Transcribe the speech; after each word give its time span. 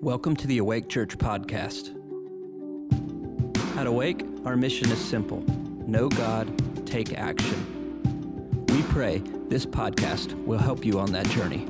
Welcome 0.00 0.36
to 0.36 0.46
the 0.46 0.58
Awake 0.58 0.88
Church 0.88 1.18
podcast. 1.18 1.90
At 3.76 3.88
Awake, 3.88 4.24
our 4.44 4.56
mission 4.56 4.88
is 4.92 4.98
simple 4.98 5.40
know 5.88 6.08
God, 6.08 6.86
take 6.86 7.18
action. 7.18 8.64
We 8.68 8.82
pray 8.92 9.18
this 9.48 9.66
podcast 9.66 10.34
will 10.44 10.60
help 10.60 10.84
you 10.84 11.00
on 11.00 11.10
that 11.10 11.28
journey. 11.30 11.66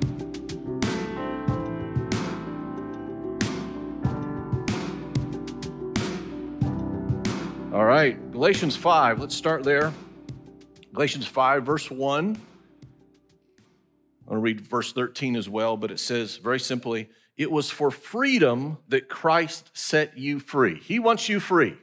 All 7.73 7.87
right, 7.87 8.31
Galatians 8.31 8.77
5, 8.77 9.21
let's 9.21 9.35
start 9.35 9.63
there. 9.63 9.95
Galatians 10.93 11.27
5, 11.27 11.65
verse 11.65 11.91
1. 11.91 12.27
I'm 12.27 12.43
going 14.29 14.37
to 14.37 14.39
read 14.39 14.61
verse 14.61 14.93
13 14.93 15.35
as 15.35 15.49
well, 15.49 15.79
but 15.79 15.91
it 15.91 15.99
says 15.99 16.37
very 16.37 16.61
simply, 16.61 17.09
It 17.39 17.51
was 17.51 17.71
for 17.71 17.91
freedom 17.91 18.79
that 18.89 19.09
Christ 19.09 19.71
set 19.73 20.19
you 20.19 20.41
free. 20.41 20.79
He 20.81 20.99
wants 20.99 21.29
you 21.29 21.41
free, 21.41 21.79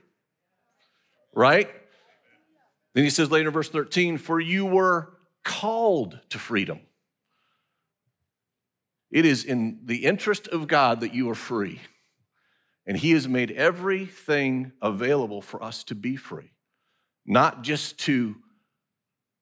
right? 1.34 1.70
Then 2.94 3.06
he 3.06 3.10
says 3.10 3.32
later 3.32 3.48
in 3.48 3.54
verse 3.54 3.70
13, 3.70 4.18
For 4.18 4.40
you 4.40 4.66
were 4.66 5.14
called 5.44 6.20
to 6.30 6.40
freedom. 6.40 6.82
It 9.12 9.26
is 9.26 9.46
in 9.46 9.80
the 9.86 10.04
interest 10.04 10.50
of 10.50 10.68
God 10.68 11.00
that 11.00 11.14
you 11.14 11.30
are 11.30 11.36
free. 11.36 11.80
And 12.86 12.98
He 12.98 13.12
has 13.12 13.28
made 13.28 13.52
everything 13.52 14.74
available 14.82 15.42
for 15.42 15.64
us 15.64 15.84
to 15.86 15.96
be 15.96 16.18
free, 16.18 16.52
not 17.26 17.64
just 17.64 17.98
to 18.02 18.36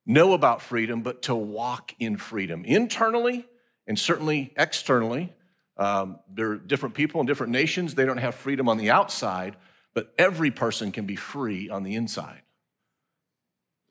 know 0.05 0.34
about 0.34 0.62
freedom, 0.62 1.02
but 1.02 1.23
to 1.23 1.35
walk 1.35 1.93
in 1.99 2.18
freedom 2.18 2.63
internally 2.66 3.45
and 3.88 3.98
certainly 3.98 4.54
externally. 4.57 5.34
Um, 5.77 6.20
there 6.32 6.52
are 6.52 6.58
different 6.58 6.95
people 6.95 7.20
in 7.22 7.27
different 7.27 7.52
nations, 7.52 7.95
they 7.95 8.05
don't 8.05 8.18
have 8.18 8.36
freedom 8.36 8.70
on 8.70 8.77
the 8.77 8.91
outside, 8.91 9.55
but 9.93 10.13
every 10.18 10.52
person 10.52 10.91
can 10.91 11.05
be 11.05 11.15
free 11.15 11.70
on 11.70 11.84
the 11.84 11.96
inside. 11.96 12.41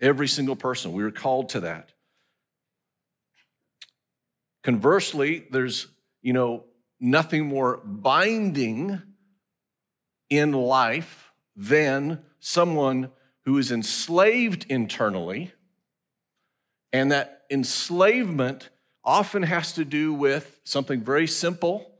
Every 0.00 0.28
single 0.28 0.56
person. 0.56 0.92
We 0.92 1.04
are 1.04 1.10
called 1.10 1.50
to 1.50 1.60
that. 1.60 1.92
Conversely, 4.62 5.46
there's, 5.50 5.88
you 6.22 6.32
know, 6.32 6.64
nothing 7.00 7.46
more 7.46 7.78
binding 7.84 9.02
in 10.30 10.52
life 10.52 11.32
than 11.56 12.22
someone 12.38 13.10
who 13.44 13.58
is 13.58 13.72
enslaved 13.72 14.66
internally. 14.68 15.52
And 16.92 17.10
that 17.10 17.42
enslavement 17.50 18.70
often 19.04 19.42
has 19.42 19.72
to 19.72 19.84
do 19.84 20.12
with 20.14 20.60
something 20.64 21.00
very 21.00 21.26
simple, 21.26 21.90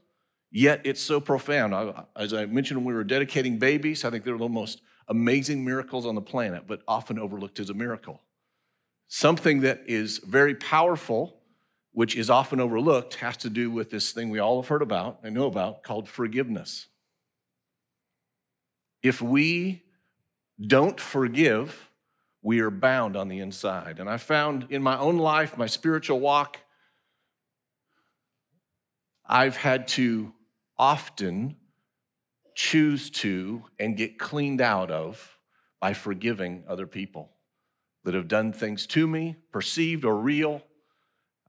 yet 0.51 0.81
it's 0.85 1.01
so 1.01 1.21
profound. 1.21 1.95
As 2.17 2.33
I 2.33 2.47
mentioned 2.47 2.79
when 2.79 2.87
we 2.87 2.95
were 2.95 3.05
dedicating 3.05 3.59
babies, 3.59 4.05
I 4.05 4.11
think 4.11 4.25
they're 4.25 4.39
the 4.39 4.49
most 4.49 4.83
amazing 5.09 5.65
miracles 5.65 6.07
on 6.07 6.15
the 6.15 6.23
planet, 6.23 6.65
but 6.67 6.83
often 6.87 7.19
overlooked 7.19 7.59
as 7.59 7.71
a 7.71 7.75
miracle. 7.75 8.21
Something 9.09 9.61
that 9.61 9.83
is 9.87 10.19
very 10.19 10.55
powerful, 10.55 11.41
which 11.93 12.17
is 12.17 12.31
often 12.31 12.61
overlooked, 12.61 13.17
has 13.17 13.37
to 13.39 13.51
do 13.51 13.71
with 13.71 13.91
this 13.91 14.13
thing 14.13 14.31
we 14.31 14.39
all 14.39 14.63
have 14.63 14.69
heard 14.69 14.83
about 14.83 15.19
and 15.23 15.35
know 15.35 15.47
about 15.47 15.83
called 15.83 16.09
forgiveness. 16.09 16.87
If 19.03 19.21
we 19.21 19.83
don't 20.65 21.01
forgive, 21.01 21.89
we 22.41 22.61
are 22.61 22.71
bound 22.71 23.17
on 23.17 23.29
the 23.29 23.41
inside. 23.41 23.99
And 23.99 24.09
I 24.09 24.17
found 24.17 24.67
in 24.71 24.83
my 24.83 24.97
own 24.97 25.19
life, 25.19 25.59
my 25.59 25.67
spiritual 25.67 26.21
walk, 26.21 26.59
I've 29.33 29.57
had 29.57 29.89
to 29.89 30.33
often 30.79 31.57
choose 32.55 33.11
to 33.11 33.65
and 33.79 33.97
get 33.97 34.19
cleaned 34.19 34.61
out 34.61 34.91
of 34.91 35.39
by 35.81 35.95
forgiving 35.95 36.65
other 36.69 36.87
people 36.87 37.33
that 38.05 38.15
have 38.15 38.29
done 38.29 38.53
things 38.53 38.87
to 38.89 39.07
me, 39.07 39.37
perceived 39.51 40.05
or 40.05 40.17
real. 40.17 40.63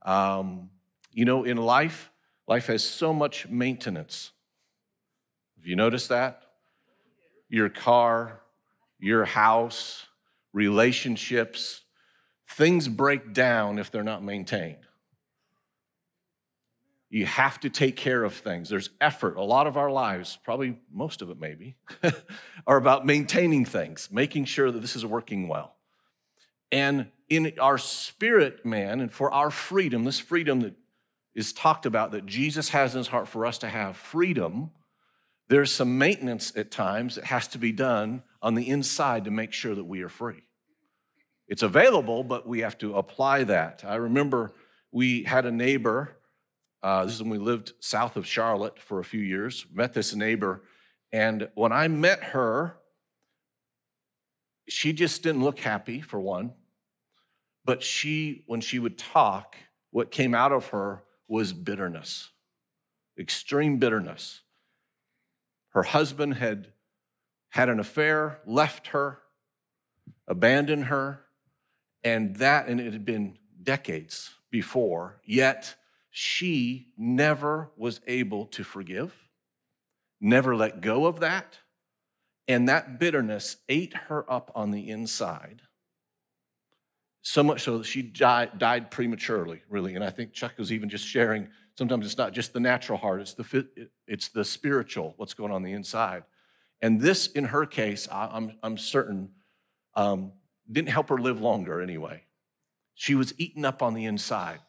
Um, 0.02 0.70
you 1.12 1.24
know, 1.24 1.44
in 1.44 1.58
life, 1.58 2.10
life 2.48 2.66
has 2.68 2.82
so 2.82 3.12
much 3.12 3.48
maintenance. 3.48 4.32
Have 5.56 5.66
you 5.66 5.76
noticed 5.76 6.08
that? 6.08 6.44
your 7.54 7.68
car, 7.68 8.40
your 8.98 9.24
house, 9.24 10.06
relationships. 10.52 11.82
Things 12.48 12.88
break 12.88 13.32
down 13.32 13.78
if 13.78 13.90
they're 13.90 14.02
not 14.02 14.22
maintained. 14.22 14.78
You 17.14 17.26
have 17.26 17.60
to 17.60 17.70
take 17.70 17.96
care 17.96 18.24
of 18.24 18.34
things. 18.34 18.68
There's 18.68 18.90
effort. 19.00 19.36
A 19.36 19.42
lot 19.42 19.66
of 19.66 19.76
our 19.76 19.90
lives, 19.90 20.38
probably 20.42 20.78
most 20.92 21.22
of 21.22 21.30
it 21.30 21.38
maybe, 21.38 21.76
are 22.66 22.76
about 22.76 23.06
maintaining 23.06 23.64
things, 23.64 24.08
making 24.10 24.46
sure 24.46 24.70
that 24.70 24.80
this 24.80 24.96
is 24.96 25.06
working 25.06 25.46
well. 25.46 25.76
And 26.72 27.06
in 27.28 27.52
our 27.60 27.78
spirit, 27.78 28.66
man, 28.66 29.00
and 29.00 29.12
for 29.12 29.32
our 29.32 29.50
freedom, 29.50 30.04
this 30.04 30.18
freedom 30.18 30.60
that 30.60 30.74
is 31.34 31.52
talked 31.52 31.86
about 31.86 32.10
that 32.12 32.26
Jesus 32.26 32.70
has 32.70 32.94
in 32.94 32.98
his 32.98 33.08
heart 33.08 33.28
for 33.28 33.46
us 33.46 33.58
to 33.58 33.68
have 33.68 33.96
freedom 33.96 34.70
there's 35.48 35.72
some 35.72 35.98
maintenance 35.98 36.52
at 36.56 36.70
times 36.70 37.16
that 37.16 37.24
has 37.24 37.48
to 37.48 37.58
be 37.58 37.72
done 37.72 38.22
on 38.40 38.54
the 38.54 38.68
inside 38.68 39.24
to 39.24 39.30
make 39.30 39.52
sure 39.52 39.74
that 39.74 39.84
we 39.84 40.02
are 40.02 40.08
free. 40.08 40.42
It's 41.48 41.62
available, 41.62 42.24
but 42.24 42.46
we 42.46 42.60
have 42.60 42.78
to 42.78 42.96
apply 42.96 43.44
that. 43.44 43.84
I 43.86 43.96
remember 43.96 44.52
we 44.90 45.24
had 45.24 45.44
a 45.44 45.52
neighbor, 45.52 46.16
uh, 46.84 47.06
this 47.06 47.14
is 47.14 47.22
when 47.22 47.30
we 47.30 47.38
lived 47.38 47.72
south 47.80 48.14
of 48.16 48.26
Charlotte 48.26 48.78
for 48.78 49.00
a 49.00 49.04
few 49.04 49.22
years, 49.22 49.64
met 49.72 49.94
this 49.94 50.14
neighbor, 50.14 50.62
and 51.10 51.48
when 51.54 51.72
I 51.72 51.88
met 51.88 52.22
her, 52.22 52.76
she 54.68 54.92
just 54.92 55.22
didn't 55.22 55.42
look 55.42 55.58
happy, 55.60 56.02
for 56.02 56.20
one. 56.20 56.52
But 57.64 57.82
she, 57.82 58.44
when 58.46 58.60
she 58.60 58.78
would 58.78 58.98
talk, 58.98 59.56
what 59.92 60.10
came 60.10 60.34
out 60.34 60.52
of 60.52 60.66
her 60.68 61.02
was 61.26 61.54
bitterness, 61.54 62.28
extreme 63.18 63.78
bitterness. 63.78 64.42
Her 65.70 65.84
husband 65.84 66.34
had 66.34 66.68
had 67.48 67.70
an 67.70 67.80
affair, 67.80 68.40
left 68.44 68.88
her, 68.88 69.20
abandoned 70.28 70.86
her, 70.86 71.20
and 72.02 72.36
that, 72.36 72.68
and 72.68 72.78
it 72.78 72.92
had 72.92 73.06
been 73.06 73.38
decades 73.62 74.34
before, 74.50 75.20
yet 75.24 75.76
she 76.16 76.88
never 76.96 77.70
was 77.76 78.00
able 78.06 78.46
to 78.46 78.62
forgive, 78.62 79.12
never 80.20 80.54
let 80.54 80.80
go 80.80 81.06
of 81.06 81.20
that. 81.20 81.58
And 82.46 82.68
that 82.68 82.98
bitterness 82.98 83.56
ate 83.68 83.94
her 83.94 84.30
up 84.30 84.52
on 84.54 84.70
the 84.70 84.90
inside. 84.90 85.62
So 87.22 87.42
much 87.42 87.62
so 87.62 87.78
that 87.78 87.84
she 87.84 88.02
died, 88.02 88.58
died 88.58 88.90
prematurely, 88.90 89.62
really. 89.68 89.94
And 89.94 90.04
I 90.04 90.10
think 90.10 90.34
Chuck 90.34 90.52
was 90.58 90.70
even 90.70 90.90
just 90.90 91.06
sharing 91.06 91.48
Sometimes 91.76 92.06
it's 92.06 92.18
not 92.18 92.32
just 92.32 92.52
the 92.52 92.60
natural 92.60 92.98
heart, 92.98 93.20
it's 93.20 93.34
the, 93.34 93.88
it's 94.06 94.28
the 94.28 94.44
spiritual, 94.44 95.14
what's 95.16 95.34
going 95.34 95.50
on 95.50 95.62
the 95.62 95.72
inside. 95.72 96.22
And 96.80 97.00
this, 97.00 97.26
in 97.28 97.44
her 97.44 97.66
case, 97.66 98.06
I'm, 98.12 98.52
I'm 98.62 98.78
certain, 98.78 99.30
um, 99.94 100.32
didn't 100.70 100.90
help 100.90 101.08
her 101.08 101.18
live 101.18 101.40
longer 101.40 101.80
anyway. 101.80 102.22
She 102.94 103.16
was 103.16 103.34
eaten 103.38 103.64
up 103.64 103.82
on 103.82 103.94
the 103.94 104.04
inside. 104.04 104.60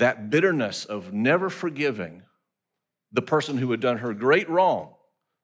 That 0.00 0.30
bitterness 0.30 0.86
of 0.86 1.12
never 1.12 1.50
forgiving 1.50 2.22
the 3.12 3.20
person 3.20 3.58
who 3.58 3.70
had 3.70 3.80
done 3.80 3.98
her 3.98 4.14
great 4.14 4.48
wrong, 4.48 4.94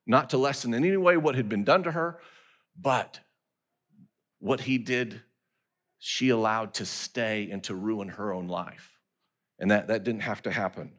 not 0.06 0.30
to 0.30 0.38
lessen 0.38 0.72
in 0.72 0.82
any 0.82 0.96
way 0.96 1.18
what 1.18 1.34
had 1.34 1.48
been 1.48 1.62
done 1.62 1.82
to 1.82 1.92
her, 1.92 2.20
but 2.80 3.20
what 4.38 4.60
he 4.62 4.78
did, 4.78 5.20
she 5.98 6.30
allowed 6.30 6.72
to 6.74 6.86
stay 6.86 7.50
and 7.50 7.62
to 7.64 7.74
ruin 7.74 8.08
her 8.08 8.32
own 8.32 8.48
life. 8.48 8.92
And 9.58 9.70
that, 9.70 9.88
that 9.88 10.04
didn't 10.04 10.22
have 10.22 10.42
to 10.44 10.50
happen. 10.50 10.92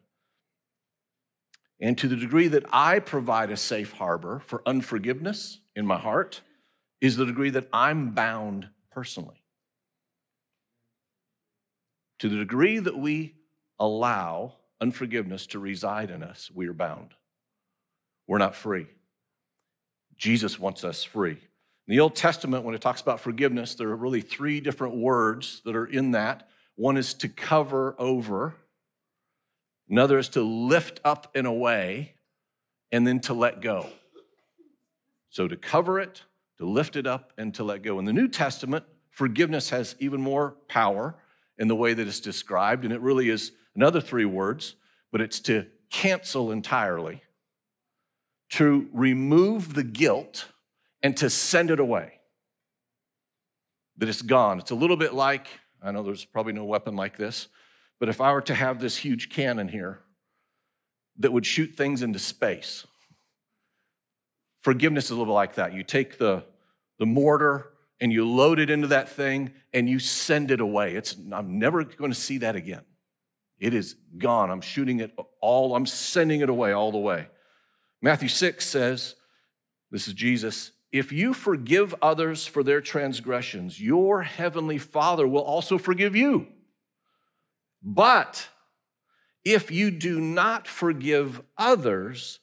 And 1.82 1.98
to 1.98 2.08
the 2.08 2.16
degree 2.16 2.48
that 2.50 2.66
I 2.72 3.00
provide 3.00 3.50
a 3.50 3.58
safe 3.58 3.94
harbor 3.94 4.42
for 4.46 4.62
unforgiveness 4.68 5.62
in 5.76 5.88
my 5.88 5.98
heart, 5.98 6.42
is 7.02 7.18
the 7.18 7.26
degree 7.26 7.52
that 7.52 7.70
I'm 7.74 8.12
bound 8.12 8.70
personally. 8.92 9.44
To 12.20 12.30
the 12.30 12.38
degree 12.38 12.78
that 12.78 12.98
we 12.98 13.37
allow 13.80 14.54
unforgiveness 14.80 15.48
to 15.48 15.60
reside 15.60 16.10
in 16.10 16.24
us, 16.24 16.52
we 16.54 16.68
are 16.68 16.74
bound. 16.74 17.12
We're 18.28 18.38
not 18.38 18.56
free. 18.56 18.88
Jesus 20.18 20.60
wants 20.60 20.84
us 20.84 21.04
free. 21.04 21.32
In 21.88 21.96
the 21.96 22.00
Old 22.00 22.16
Testament, 22.16 22.64
when 22.64 22.76
it 22.76 22.82
talks 22.82 23.02
about 23.02 23.20
forgiveness, 23.20 23.76
there 23.76 23.90
are 23.90 23.96
really 23.96 24.22
three 24.22 24.60
different 24.60 24.96
words 24.96 25.62
that 25.64 25.76
are 25.76 25.86
in 25.86 26.12
that 26.12 26.50
one 26.78 26.96
is 26.96 27.16
to 27.16 27.28
cover 27.28 27.96
over, 27.98 28.56
another 29.90 30.20
is 30.20 30.30
to 30.30 30.44
lift 30.44 31.02
up 31.04 31.32
and 31.34 31.48
away, 31.48 32.14
and 32.92 33.06
then 33.06 33.20
to 33.22 33.34
let 33.34 33.62
go. 33.62 33.88
So 35.30 35.48
to 35.48 35.58
cover 35.58 36.00
it, 36.00 36.22
to 36.60 36.66
lift 36.66 36.96
it 36.96 37.08
up, 37.08 37.34
and 37.38 37.54
to 37.56 37.64
let 37.64 37.82
go. 37.82 37.98
In 37.98 38.06
the 38.06 38.14
New 38.14 38.28
Testament, 38.28 38.86
forgiveness 39.10 39.72
has 39.72 39.96
even 40.00 40.22
more 40.22 40.56
power 40.68 41.16
in 41.58 41.68
the 41.68 41.76
way 41.76 41.96
that 41.96 42.08
it's 42.08 42.20
described, 42.20 42.86
and 42.86 42.94
it 42.94 43.02
really 43.02 43.30
is 43.30 43.54
another 43.78 44.02
three 44.02 44.26
words, 44.26 44.76
but 45.12 45.22
it's 45.22 45.40
to 45.40 45.68
cancel 45.90 46.52
entirely, 46.52 47.22
to 48.50 48.90
remove 48.92 49.76
the 49.76 49.84
guilt 49.84 50.48
and 51.02 51.16
to 51.16 51.30
send 51.30 51.72
it 51.72 51.80
away. 51.80 52.14
That 53.98 54.10
it's 54.10 54.22
gone. 54.22 54.60
It's 54.60 54.72
a 54.72 54.76
little 54.76 54.98
bit 54.98 55.14
like, 55.14 55.48
I 55.82 55.92
know 55.92 56.04
there's 56.04 56.26
probably 56.26 56.54
no 56.54 56.66
weapon 56.66 56.96
like 56.96 57.18
this, 57.18 57.48
but 58.00 58.10
if 58.10 58.20
I 58.20 58.34
were 58.34 58.42
to 58.42 58.56
have 58.56 58.80
this 58.80 58.98
huge 58.98 59.30
cannon 59.30 59.70
here 59.70 60.02
that 61.20 61.32
would 61.32 61.46
shoot 61.46 61.76
things 61.76 62.02
into 62.02 62.20
space, 62.20 62.86
forgiveness 64.62 65.06
is 65.06 65.12
a 65.12 65.16
little 65.16 65.34
like 65.34 65.56
that. 65.56 65.74
You 65.74 65.84
take 65.84 66.18
the, 66.18 66.44
the 67.00 67.06
mortar 67.06 67.70
and 68.00 68.12
you 68.12 68.28
load 68.28 68.60
it 68.60 68.70
into 68.70 68.88
that 68.88 69.10
thing 69.10 69.52
and 69.74 69.90
you 69.90 70.00
send 70.00 70.52
it 70.52 70.62
away. 70.62 70.96
It's, 70.96 71.16
I'm 71.32 71.58
never 71.58 71.84
going 71.84 72.12
to 72.12 72.20
see 72.20 72.40
that 72.40 72.56
again. 72.56 72.84
It 73.60 73.74
is 73.74 73.96
gone. 74.18 74.50
I'm 74.50 74.62
shooting 74.62 75.00
it 75.00 75.18
all, 75.42 75.76
I'm 75.76 75.86
sending 75.86 76.42
it 76.42 76.50
away 76.50 76.74
all 76.74 76.92
the 76.92 76.98
way. 76.98 77.28
Matthew 78.02 78.30
6 78.30 78.66
says, 78.66 79.16
This 79.92 80.08
is 80.08 80.14
Jesus, 80.14 80.72
if 80.92 81.12
you 81.12 81.34
forgive 81.34 81.94
others 82.02 82.48
for 82.48 82.64
their 82.64 82.82
transgressions, 82.82 83.82
your 83.82 84.22
heavenly 84.22 84.78
Father 84.78 85.28
will 85.28 85.42
also 85.42 85.78
forgive 85.78 86.16
you. 86.16 86.48
But 87.84 88.48
if 89.44 89.72
you 89.72 89.92
do 89.92 90.20
not 90.20 90.68
forgive 90.68 91.42
others, 91.58 92.40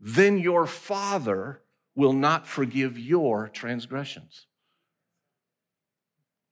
then 0.00 0.38
your 0.38 0.66
Father 0.66 1.60
will 1.94 2.12
not 2.12 2.46
forgive 2.46 2.98
your 2.98 3.48
transgressions. 3.48 4.46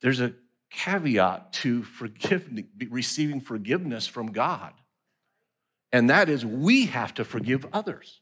There's 0.00 0.20
a 0.20 0.34
caveat 0.70 1.53
to 1.55 1.82
forgiving, 1.82 2.69
receiving 2.91 3.41
forgiveness 3.41 4.06
from 4.06 4.32
God, 4.32 4.73
and 5.93 6.11
that 6.11 6.29
is 6.29 6.44
we 6.44 6.87
have 6.87 7.15
to 7.15 7.25
forgive 7.25 7.67
others. 7.73 8.20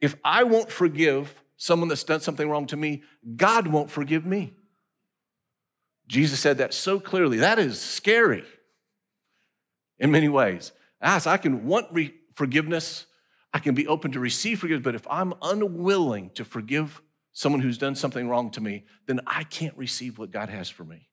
If 0.00 0.16
I 0.24 0.44
won't 0.44 0.70
forgive 0.70 1.34
someone 1.56 1.88
that's 1.88 2.04
done 2.04 2.20
something 2.20 2.48
wrong 2.48 2.66
to 2.66 2.76
me, 2.76 3.02
God 3.36 3.66
won't 3.66 3.90
forgive 3.90 4.26
me. 4.26 4.54
Jesus 6.06 6.38
said 6.38 6.58
that 6.58 6.74
so 6.74 7.00
clearly. 7.00 7.38
That 7.38 7.58
is 7.58 7.80
scary 7.80 8.44
in 9.98 10.10
many 10.10 10.28
ways. 10.28 10.72
As 11.00 11.26
I 11.26 11.36
can 11.36 11.66
want 11.66 11.86
re- 11.90 12.14
forgiveness, 12.34 13.06
I 13.52 13.58
can 13.58 13.74
be 13.74 13.86
open 13.86 14.12
to 14.12 14.20
receive 14.20 14.60
forgiveness, 14.60 14.84
but 14.84 14.94
if 14.94 15.06
I'm 15.10 15.32
unwilling 15.42 16.30
to 16.34 16.44
forgive 16.44 17.00
someone 17.32 17.60
who's 17.60 17.78
done 17.78 17.94
something 17.94 18.28
wrong 18.28 18.50
to 18.52 18.60
me, 18.60 18.84
then 19.06 19.20
I 19.26 19.44
can't 19.44 19.76
receive 19.76 20.18
what 20.18 20.30
God 20.30 20.48
has 20.48 20.68
for 20.68 20.84
me. 20.84 21.08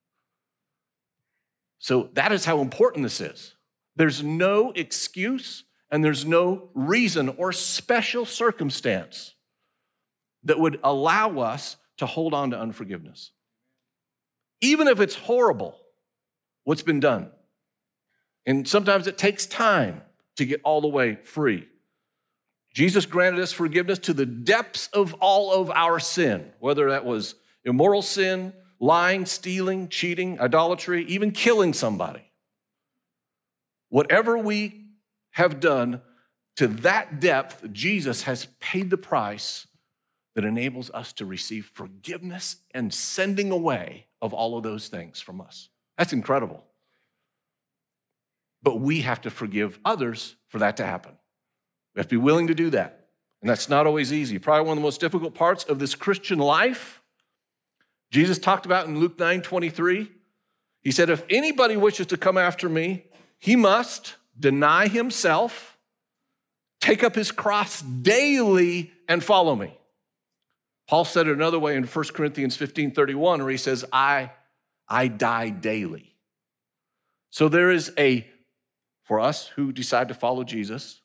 So 1.84 2.10
that 2.14 2.32
is 2.32 2.46
how 2.46 2.62
important 2.62 3.04
this 3.04 3.20
is. 3.20 3.56
There's 3.98 4.24
no 4.24 4.72
excuse 4.72 5.66
and 5.92 6.02
there's 6.02 6.24
no 6.24 6.70
reason 6.74 7.28
or 7.28 7.52
special 7.52 8.26
circumstance 8.26 9.36
that 10.46 10.58
would 10.58 10.80
allow 10.82 11.40
us 11.40 11.76
to 11.98 12.06
hold 12.06 12.34
on 12.34 12.52
to 12.52 12.58
unforgiveness. 12.58 13.32
Even 14.62 14.88
if 14.88 15.02
it's 15.02 15.16
horrible, 15.16 15.78
what's 16.64 16.84
been 16.84 17.02
done. 17.02 17.32
And 18.46 18.66
sometimes 18.66 19.06
it 19.06 19.18
takes 19.18 19.46
time 19.46 20.04
to 20.38 20.46
get 20.46 20.62
all 20.64 20.80
the 20.80 20.88
way 20.88 21.16
free. 21.26 21.68
Jesus 22.74 23.06
granted 23.06 23.42
us 23.42 23.52
forgiveness 23.52 24.00
to 24.00 24.14
the 24.14 24.26
depths 24.26 24.88
of 24.94 25.16
all 25.16 25.52
of 25.52 25.70
our 25.70 26.00
sin, 26.00 26.50
whether 26.60 26.92
that 26.92 27.04
was 27.04 27.36
immoral 27.66 28.02
sin, 28.02 28.54
lying, 28.84 29.26
stealing, 29.26 29.88
cheating, 29.88 30.38
idolatry, 30.42 31.06
even 31.06 31.32
killing 31.32 31.72
somebody. 31.72 32.30
Whatever 33.88 34.38
we 34.38 34.88
have 35.32 35.62
done 35.62 36.02
to 36.58 36.68
that 36.68 37.22
depth, 37.22 37.72
Jesus 37.72 38.24
has 38.24 38.48
paid 38.60 38.90
the 38.90 38.98
price 38.98 39.68
that 40.36 40.44
enables 40.44 40.92
us 40.92 41.14
to 41.14 41.26
receive 41.26 41.72
forgiveness 41.74 42.58
and 42.72 42.94
sending 42.94 43.52
away 43.52 44.08
of 44.22 44.34
all 44.34 44.58
of 44.58 44.64
those 44.64 44.90
things 44.90 45.22
from 45.22 45.40
us. 45.40 45.70
That's 45.98 46.12
incredible. 46.12 46.62
But 48.64 48.82
we 48.82 49.02
have 49.02 49.22
to 49.22 49.30
forgive 49.30 49.80
others 49.86 50.36
for 50.50 50.60
that 50.60 50.76
to 50.78 50.86
happen. 50.86 51.14
We 51.96 52.00
have 52.00 52.08
to 52.08 52.16
be 52.16 52.22
willing 52.22 52.48
to 52.48 52.56
do 52.56 52.70
that. 52.72 53.08
And 53.42 53.50
that's 53.50 53.70
not 53.70 53.88
always 53.88 54.12
easy. 54.12 54.40
Probably 54.40 54.68
one 54.68 54.78
of 54.78 54.82
the 54.82 54.88
most 54.88 55.00
difficult 55.00 55.36
parts 55.36 55.64
of 55.64 55.80
this 55.80 55.96
Christian 55.96 56.40
life. 56.40 57.03
Jesus 58.14 58.38
talked 58.38 58.68
about 58.68 58.86
in 58.86 59.00
Luke 59.00 59.18
9 59.18 59.42
23. 59.42 60.10
He 60.84 60.92
said, 60.92 61.10
If 61.10 61.26
anybody 61.32 61.76
wishes 61.76 62.06
to 62.08 62.18
come 62.18 62.38
after 62.38 62.70
me, 62.70 63.06
he 63.40 63.56
must 63.56 64.18
deny 64.40 64.88
himself, 64.88 65.80
take 66.80 67.04
up 67.04 67.16
his 67.16 67.32
cross 67.32 67.82
daily, 67.82 68.92
and 69.08 69.24
follow 69.24 69.56
me. 69.56 69.76
Paul 70.88 71.06
said 71.06 71.28
it 71.28 71.34
another 71.34 71.58
way 71.58 71.76
in 71.76 71.86
1 71.86 72.06
Corinthians 72.14 72.56
15 72.56 72.92
31, 72.92 73.42
where 73.42 73.50
he 73.50 73.58
says, 73.58 73.84
I, 73.92 74.32
I 74.88 75.08
die 75.08 75.50
daily. 75.50 76.16
So 77.32 77.50
there 77.50 77.72
is 77.72 77.92
a, 77.98 78.28
for 79.06 79.20
us 79.22 79.48
who 79.48 79.72
decide 79.72 80.10
to 80.10 80.14
follow 80.14 80.44
Jesus, 80.44 81.02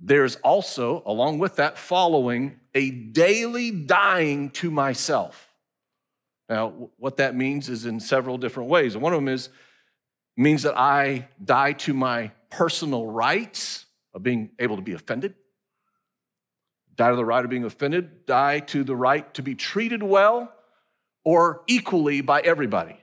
there's 0.00 0.36
also, 0.36 1.02
along 1.04 1.40
with 1.40 1.56
that 1.56 1.76
following, 1.76 2.60
a 2.72 2.92
daily 2.92 3.72
dying 3.72 4.50
to 4.50 4.70
myself. 4.70 5.49
Now, 6.50 6.90
what 6.98 7.18
that 7.18 7.36
means 7.36 7.68
is 7.68 7.86
in 7.86 8.00
several 8.00 8.36
different 8.36 8.68
ways. 8.68 8.96
One 8.96 9.12
of 9.12 9.18
them 9.18 9.28
is 9.28 9.50
means 10.36 10.64
that 10.64 10.76
I 10.76 11.28
die 11.42 11.72
to 11.74 11.94
my 11.94 12.32
personal 12.50 13.06
rights 13.06 13.86
of 14.12 14.24
being 14.24 14.50
able 14.58 14.74
to 14.74 14.82
be 14.82 14.92
offended, 14.92 15.34
die 16.96 17.10
to 17.10 17.16
the 17.16 17.24
right 17.24 17.44
of 17.44 17.50
being 17.50 17.64
offended, 17.64 18.26
die 18.26 18.58
to 18.60 18.82
the 18.82 18.96
right 18.96 19.32
to 19.34 19.42
be 19.42 19.54
treated 19.54 20.02
well 20.02 20.52
or 21.24 21.62
equally 21.68 22.20
by 22.20 22.40
everybody, 22.40 22.96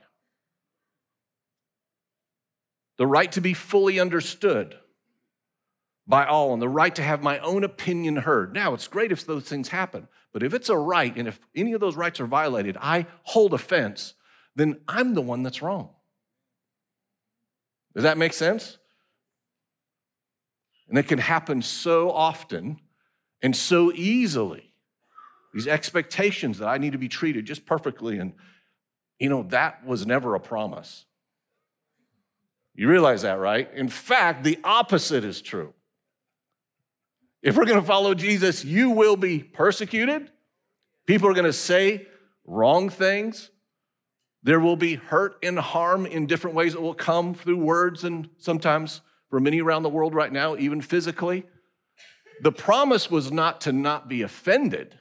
the 2.98 3.06
right 3.06 3.32
to 3.32 3.40
be 3.40 3.54
fully 3.54 3.98
understood 3.98 4.76
by 6.06 6.26
all 6.26 6.52
and 6.52 6.60
the 6.60 6.68
right 6.68 6.94
to 6.96 7.02
have 7.02 7.22
my 7.22 7.38
own 7.38 7.64
opinion 7.64 8.16
heard. 8.16 8.52
Now, 8.52 8.74
it's 8.74 8.88
great 8.88 9.10
if 9.10 9.24
those 9.24 9.44
things 9.44 9.68
happen, 9.68 10.08
but 10.32 10.42
if 10.42 10.54
it's 10.54 10.68
a 10.68 10.76
right 10.76 11.16
and 11.16 11.26
if 11.26 11.40
any 11.54 11.72
of 11.72 11.80
those 11.80 11.96
rights 11.96 12.20
are 12.20 12.26
violated, 12.26 12.76
I 12.80 13.06
hold 13.22 13.54
offense, 13.54 14.14
then 14.54 14.80
I'm 14.86 15.14
the 15.14 15.22
one 15.22 15.42
that's 15.42 15.62
wrong. 15.62 15.90
Does 17.94 18.04
that 18.04 18.18
make 18.18 18.32
sense? 18.32 18.78
And 20.88 20.98
it 20.98 21.08
can 21.08 21.18
happen 21.18 21.62
so 21.62 22.10
often 22.10 22.80
and 23.42 23.54
so 23.56 23.92
easily. 23.92 24.72
These 25.54 25.66
expectations 25.66 26.58
that 26.58 26.68
I 26.68 26.78
need 26.78 26.92
to 26.92 26.98
be 26.98 27.08
treated 27.08 27.46
just 27.46 27.66
perfectly. 27.66 28.18
And, 28.18 28.34
you 29.18 29.28
know, 29.28 29.44
that 29.44 29.84
was 29.84 30.06
never 30.06 30.34
a 30.34 30.40
promise. 30.40 31.04
You 32.74 32.88
realize 32.88 33.22
that, 33.22 33.38
right? 33.38 33.68
In 33.74 33.88
fact, 33.88 34.44
the 34.44 34.58
opposite 34.62 35.24
is 35.24 35.42
true. 35.42 35.74
If 37.42 37.56
we're 37.56 37.66
going 37.66 37.80
to 37.80 37.86
follow 37.86 38.14
Jesus, 38.14 38.64
you 38.64 38.90
will 38.90 39.16
be 39.16 39.38
persecuted. 39.38 40.30
People 41.06 41.28
are 41.28 41.34
going 41.34 41.44
to 41.44 41.52
say 41.52 42.06
wrong 42.44 42.88
things. 42.88 43.50
There 44.42 44.60
will 44.60 44.76
be 44.76 44.94
hurt 44.94 45.36
and 45.42 45.58
harm 45.58 46.06
in 46.06 46.26
different 46.26 46.56
ways 46.56 46.72
that 46.72 46.80
will 46.80 46.94
come 46.94 47.34
through 47.34 47.58
words 47.58 48.04
and 48.04 48.28
sometimes 48.38 49.02
for 49.30 49.40
many 49.40 49.60
around 49.60 49.82
the 49.82 49.88
world 49.88 50.14
right 50.14 50.32
now, 50.32 50.56
even 50.56 50.80
physically. 50.80 51.44
The 52.42 52.52
promise 52.52 53.10
was 53.10 53.30
not 53.30 53.60
to 53.62 53.72
not 53.72 54.08
be 54.08 54.22
offended. 54.22 54.98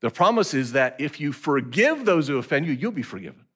The 0.00 0.10
promise 0.10 0.54
is 0.54 0.72
that 0.72 0.96
if 0.98 1.20
you 1.20 1.32
forgive 1.32 2.04
those 2.04 2.28
who 2.28 2.38
offend 2.38 2.66
you, 2.66 2.72
you'll 2.72 2.92
be 2.92 3.02
forgiven. 3.02 3.46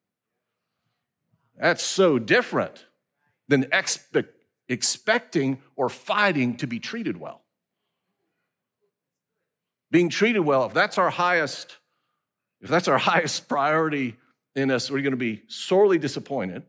That's 1.59 1.83
so 1.83 2.19
different 2.19 2.85
than 3.47 3.63
expe- 3.65 4.27
expecting 4.67 5.61
or 5.75 5.89
fighting 5.89 6.57
to 6.57 6.67
be 6.67 6.79
treated 6.79 7.17
well 7.17 7.44
being 9.95 10.09
treated 10.09 10.41
well, 10.41 10.65
if 10.65 10.73
that's 10.73 10.97
our 10.97 11.09
highest, 11.09 11.77
if 12.59 12.69
that's 12.69 12.89
our 12.89 12.97
highest 13.13 13.47
priority 13.47 14.17
in 14.53 14.69
us, 14.69 14.91
we're 14.91 15.01
going 15.01 15.11
to 15.11 15.17
be 15.17 15.41
sorely 15.47 15.97
disappointed 15.97 16.63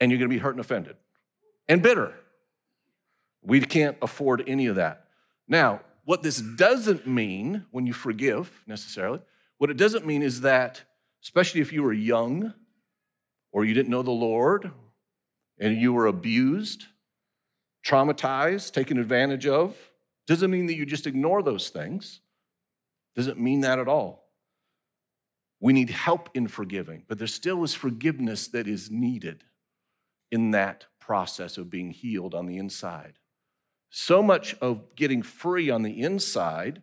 and 0.00 0.10
you're 0.10 0.18
going 0.18 0.28
to 0.28 0.34
be 0.34 0.40
hurt 0.40 0.50
and 0.50 0.58
offended 0.58 0.96
and 1.68 1.80
bitter. 1.80 2.12
We 3.40 3.60
can't 3.60 3.96
afford 4.02 4.42
any 4.48 4.66
of 4.66 4.74
that. 4.74 5.04
Now, 5.46 5.80
what 6.04 6.24
this 6.24 6.40
doesn't 6.40 7.06
mean 7.06 7.66
when 7.70 7.86
you 7.86 7.92
forgive 7.92 8.50
necessarily, 8.66 9.20
what 9.58 9.70
it 9.70 9.76
doesn't 9.76 10.04
mean 10.04 10.24
is 10.24 10.40
that, 10.40 10.82
especially 11.22 11.60
if 11.60 11.72
you 11.72 11.84
were 11.84 11.92
young 11.92 12.52
or 13.52 13.64
you 13.64 13.74
didn't 13.74 13.90
know 13.90 14.02
the 14.02 14.10
Lord 14.10 14.72
and 15.56 15.80
you 15.80 15.92
were 15.92 16.08
abused, 16.08 16.86
traumatized, 17.86 18.72
taken 18.72 18.98
advantage 18.98 19.46
of, 19.46 19.91
doesn't 20.32 20.50
mean 20.50 20.64
that 20.66 20.76
you 20.76 20.86
just 20.86 21.06
ignore 21.06 21.42
those 21.42 21.68
things. 21.68 22.20
Doesn't 23.14 23.38
mean 23.38 23.60
that 23.60 23.78
at 23.78 23.86
all. 23.86 24.30
We 25.60 25.74
need 25.74 25.90
help 25.90 26.30
in 26.32 26.48
forgiving, 26.48 27.04
but 27.06 27.18
there 27.18 27.26
still 27.26 27.62
is 27.64 27.74
forgiveness 27.74 28.48
that 28.48 28.66
is 28.66 28.90
needed 28.90 29.44
in 30.30 30.52
that 30.52 30.86
process 30.98 31.58
of 31.58 31.68
being 31.68 31.90
healed 31.90 32.34
on 32.34 32.46
the 32.46 32.56
inside. 32.56 33.18
So 33.90 34.22
much 34.22 34.54
of 34.62 34.96
getting 34.96 35.22
free 35.22 35.68
on 35.68 35.82
the 35.82 36.00
inside, 36.00 36.80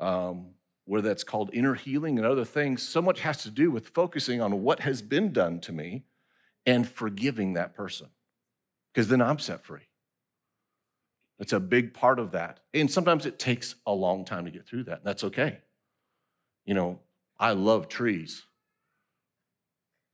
um, 0.00 0.48
where 0.84 1.02
that's 1.02 1.22
called 1.22 1.50
inner 1.52 1.74
healing 1.74 2.18
and 2.18 2.26
other 2.26 2.44
things, 2.44 2.82
so 2.82 3.00
much 3.00 3.20
has 3.20 3.44
to 3.44 3.50
do 3.50 3.70
with 3.70 3.90
focusing 3.90 4.40
on 4.40 4.62
what 4.62 4.80
has 4.80 5.02
been 5.02 5.32
done 5.32 5.60
to 5.60 5.72
me 5.72 6.02
and 6.66 6.88
forgiving 6.88 7.52
that 7.52 7.74
person. 7.76 8.08
Because 8.92 9.06
then 9.06 9.22
I'm 9.22 9.38
set 9.38 9.64
free. 9.64 9.86
It's 11.42 11.52
a 11.52 11.58
big 11.58 11.92
part 11.92 12.20
of 12.20 12.30
that. 12.30 12.60
And 12.72 12.88
sometimes 12.88 13.26
it 13.26 13.36
takes 13.36 13.74
a 13.84 13.92
long 13.92 14.24
time 14.24 14.44
to 14.44 14.52
get 14.52 14.64
through 14.64 14.84
that. 14.84 15.02
That's 15.02 15.24
okay. 15.24 15.58
You 16.64 16.74
know, 16.74 17.00
I 17.36 17.50
love 17.50 17.88
trees. 17.88 18.44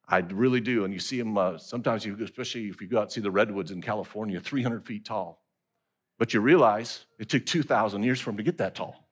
I 0.08 0.20
really 0.20 0.62
do. 0.62 0.86
And 0.86 0.94
you 0.94 1.00
see 1.00 1.18
them 1.18 1.36
uh, 1.36 1.58
sometimes, 1.58 2.06
you, 2.06 2.16
especially 2.24 2.68
if 2.68 2.80
you 2.80 2.86
go 2.88 2.96
out 2.96 3.02
and 3.02 3.12
see 3.12 3.20
the 3.20 3.30
redwoods 3.30 3.72
in 3.72 3.82
California, 3.82 4.40
300 4.40 4.86
feet 4.86 5.04
tall. 5.04 5.42
But 6.18 6.32
you 6.32 6.40
realize 6.40 7.04
it 7.18 7.28
took 7.28 7.44
2,000 7.44 8.02
years 8.04 8.22
for 8.22 8.30
them 8.30 8.38
to 8.38 8.42
get 8.42 8.56
that 8.56 8.74
tall. 8.74 9.06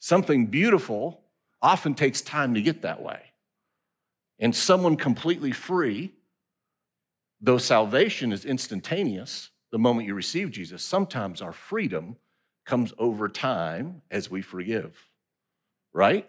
Something 0.00 0.46
beautiful 0.46 1.20
often 1.62 1.94
takes 1.94 2.22
time 2.22 2.54
to 2.54 2.60
get 2.60 2.82
that 2.82 3.00
way. 3.00 3.20
And 4.40 4.56
someone 4.56 4.96
completely 4.96 5.52
free, 5.52 6.12
though 7.40 7.58
salvation 7.58 8.32
is 8.32 8.44
instantaneous 8.44 9.49
the 9.72 9.78
moment 9.78 10.06
you 10.06 10.14
receive 10.14 10.50
Jesus, 10.50 10.82
sometimes 10.82 11.42
our 11.42 11.52
freedom 11.52 12.16
comes 12.64 12.92
over 12.98 13.28
time 13.28 14.02
as 14.10 14.30
we 14.30 14.42
forgive. 14.42 14.96
Right? 15.92 16.28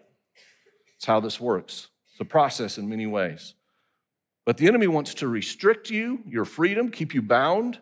It's 0.96 1.06
how 1.06 1.20
this 1.20 1.40
works. 1.40 1.88
It's 2.10 2.20
a 2.20 2.24
process 2.24 2.78
in 2.78 2.88
many 2.88 3.06
ways. 3.06 3.54
But 4.44 4.56
the 4.56 4.66
enemy 4.66 4.88
wants 4.88 5.14
to 5.14 5.28
restrict 5.28 5.90
you, 5.90 6.20
your 6.26 6.44
freedom, 6.44 6.90
keep 6.90 7.14
you 7.14 7.22
bound. 7.22 7.78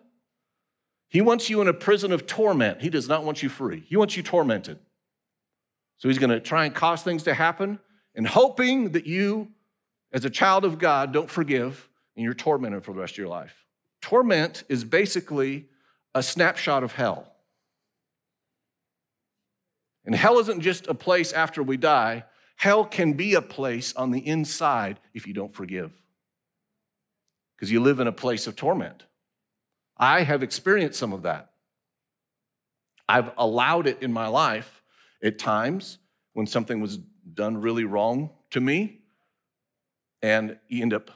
He 1.09 1.21
wants 1.21 1.49
you 1.49 1.61
in 1.61 1.69
a 1.69 1.73
prison 1.73 2.13
of 2.13 2.27
torment. 2.27 2.83
He 2.83 2.91
does 2.91 3.09
not 3.09 3.25
want 3.25 3.43
you 3.43 3.49
free. 3.49 3.83
He 3.87 3.97
wants 3.97 4.17
you 4.17 4.23
tormented. 4.23 4.79
So 5.97 6.09
he's 6.09 6.19
going 6.19 6.31
to 6.31 6.41
try 6.41 6.67
and 6.67 6.75
cause 6.75 7.03
things 7.03 7.25
to 7.25 7.35
happen 7.35 7.79
and 8.15 8.27
hoping 8.27 8.93
that 8.93 9.07
you, 9.07 9.49
as 10.13 10.25
a 10.25 10.31
child 10.31 10.65
of 10.65 10.79
God, 10.79 11.13
don't 11.13 11.31
forgive 11.31 11.89
and 12.17 12.25
you're 12.25 12.35
tormented 12.35 12.85
for 12.85 12.93
the 12.93 13.01
rest 13.01 13.15
of 13.15 13.19
your 13.19 13.29
life. 13.29 13.67
Torment 14.01 14.65
is 14.69 14.85
basically 14.85 15.69
a 16.15 16.23
snapshot 16.23 16.83
of 16.83 16.93
hell. 16.93 17.33
And 20.05 20.15
hell 20.15 20.39
isn't 20.39 20.63
just 20.63 20.87
a 20.87 20.95
place 20.95 21.33
after 21.33 21.63
we 21.63 21.77
die, 21.77 22.25
hell 22.57 22.85
can 22.85 23.13
be 23.13 23.35
a 23.35 23.43
place 23.43 23.95
on 23.95 24.11
the 24.11 24.27
inside 24.27 24.99
if 25.15 25.27
you 25.27 25.35
don't 25.35 25.55
forgive. 25.55 25.93
Because 27.57 27.71
you 27.71 27.81
live 27.81 28.01
in 28.01 28.07
a 28.07 28.13
place 28.13 28.47
of 28.47 28.57
torment. 28.57 29.05
I 29.97 30.23
have 30.23 30.43
experienced 30.43 30.99
some 30.99 31.13
of 31.13 31.23
that. 31.23 31.51
I've 33.09 33.31
allowed 33.37 33.87
it 33.87 34.03
in 34.03 34.13
my 34.13 34.29
life 34.29 34.83
at 35.23 35.39
times 35.39 35.99
when 36.33 36.47
something 36.47 36.81
was 36.81 36.99
done 37.35 37.59
really 37.59 37.85
wrong 37.85 38.31
to 38.51 38.61
me, 38.61 39.01
and 40.23 40.59
you 40.69 40.83
end 40.83 40.95
up 40.95 41.11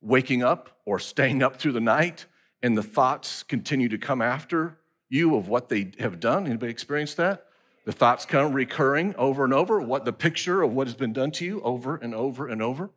waking 0.00 0.42
up 0.42 0.78
or 0.84 0.98
staying 0.98 1.42
up 1.42 1.56
through 1.56 1.72
the 1.72 1.80
night, 1.80 2.26
and 2.62 2.76
the 2.76 2.82
thoughts 2.82 3.42
continue 3.42 3.88
to 3.88 3.98
come 3.98 4.22
after 4.22 4.78
you 5.08 5.36
of 5.36 5.48
what 5.48 5.68
they 5.68 5.92
have 5.98 6.20
done. 6.20 6.46
Anybody 6.46 6.70
experienced 6.70 7.16
that? 7.16 7.46
The 7.84 7.92
thoughts 7.92 8.26
come 8.26 8.52
recurring 8.52 9.14
over 9.16 9.44
and 9.44 9.54
over, 9.54 9.80
what 9.80 10.04
the 10.04 10.12
picture 10.12 10.62
of 10.62 10.72
what 10.72 10.86
has 10.86 10.94
been 10.94 11.12
done 11.12 11.30
to 11.32 11.44
you 11.44 11.62
over 11.62 11.96
and 11.96 12.14
over 12.14 12.46
and 12.46 12.60
over. 12.60 12.90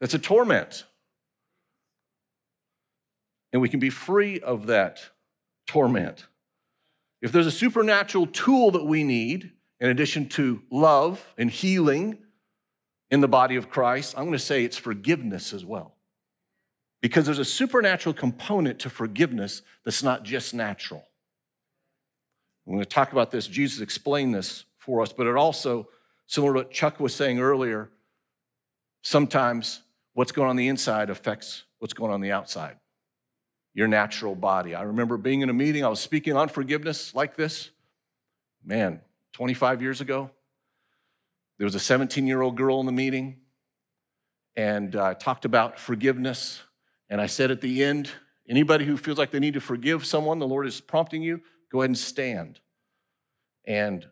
That's 0.00 0.14
a 0.14 0.18
torment. 0.18 0.84
And 3.52 3.62
we 3.62 3.68
can 3.68 3.80
be 3.80 3.90
free 3.90 4.40
of 4.40 4.66
that 4.66 5.00
torment. 5.66 6.26
If 7.22 7.32
there's 7.32 7.46
a 7.46 7.50
supernatural 7.50 8.26
tool 8.26 8.70
that 8.72 8.84
we 8.84 9.04
need, 9.04 9.52
in 9.80 9.88
addition 9.88 10.28
to 10.30 10.62
love 10.70 11.24
and 11.38 11.50
healing 11.50 12.18
in 13.10 13.20
the 13.20 13.28
body 13.28 13.56
of 13.56 13.70
Christ, 13.70 14.14
I'm 14.16 14.24
going 14.24 14.32
to 14.32 14.38
say 14.38 14.64
it's 14.64 14.76
forgiveness 14.76 15.52
as 15.52 15.64
well. 15.64 15.94
Because 17.00 17.26
there's 17.26 17.38
a 17.38 17.44
supernatural 17.44 18.12
component 18.12 18.80
to 18.80 18.90
forgiveness 18.90 19.62
that's 19.84 20.02
not 20.02 20.24
just 20.24 20.52
natural. 20.52 21.04
I'm 22.66 22.74
going 22.74 22.84
to 22.84 22.88
talk 22.88 23.12
about 23.12 23.30
this. 23.30 23.46
Jesus 23.46 23.80
explained 23.80 24.34
this 24.34 24.64
for 24.76 25.00
us, 25.00 25.12
but 25.12 25.26
it 25.26 25.36
also, 25.36 25.88
similar 26.26 26.52
to 26.52 26.58
what 26.58 26.70
Chuck 26.70 27.00
was 27.00 27.14
saying 27.14 27.38
earlier, 27.38 27.88
sometimes 29.02 29.80
what's 30.12 30.32
going 30.32 30.50
on 30.50 30.56
the 30.56 30.68
inside 30.68 31.08
affects 31.08 31.64
what's 31.78 31.94
going 31.94 32.12
on 32.12 32.20
the 32.20 32.32
outside, 32.32 32.76
your 33.72 33.88
natural 33.88 34.34
body. 34.34 34.74
I 34.74 34.82
remember 34.82 35.16
being 35.16 35.40
in 35.40 35.48
a 35.48 35.54
meeting, 35.54 35.84
I 35.84 35.88
was 35.88 36.00
speaking 36.00 36.36
on 36.36 36.48
forgiveness 36.48 37.14
like 37.14 37.36
this. 37.36 37.70
Man, 38.64 39.00
25 39.32 39.80
years 39.80 40.00
ago. 40.00 40.30
There 41.58 41.64
was 41.64 41.74
a 41.74 41.80
17 41.80 42.26
year 42.26 42.40
old 42.40 42.56
girl 42.56 42.80
in 42.80 42.86
the 42.86 42.92
meeting, 42.92 43.36
and 44.56 44.94
I 44.96 45.10
uh, 45.10 45.14
talked 45.14 45.44
about 45.44 45.78
forgiveness. 45.78 46.62
And 47.10 47.20
I 47.20 47.26
said 47.26 47.50
at 47.50 47.60
the 47.60 47.82
end, 47.82 48.10
anybody 48.48 48.84
who 48.84 48.96
feels 48.96 49.18
like 49.18 49.30
they 49.30 49.40
need 49.40 49.54
to 49.54 49.60
forgive 49.60 50.04
someone, 50.04 50.38
the 50.38 50.46
Lord 50.46 50.66
is 50.66 50.80
prompting 50.80 51.22
you, 51.22 51.40
go 51.72 51.80
ahead 51.80 51.90
and 51.90 51.98
stand. 51.98 52.60
And 53.66 54.06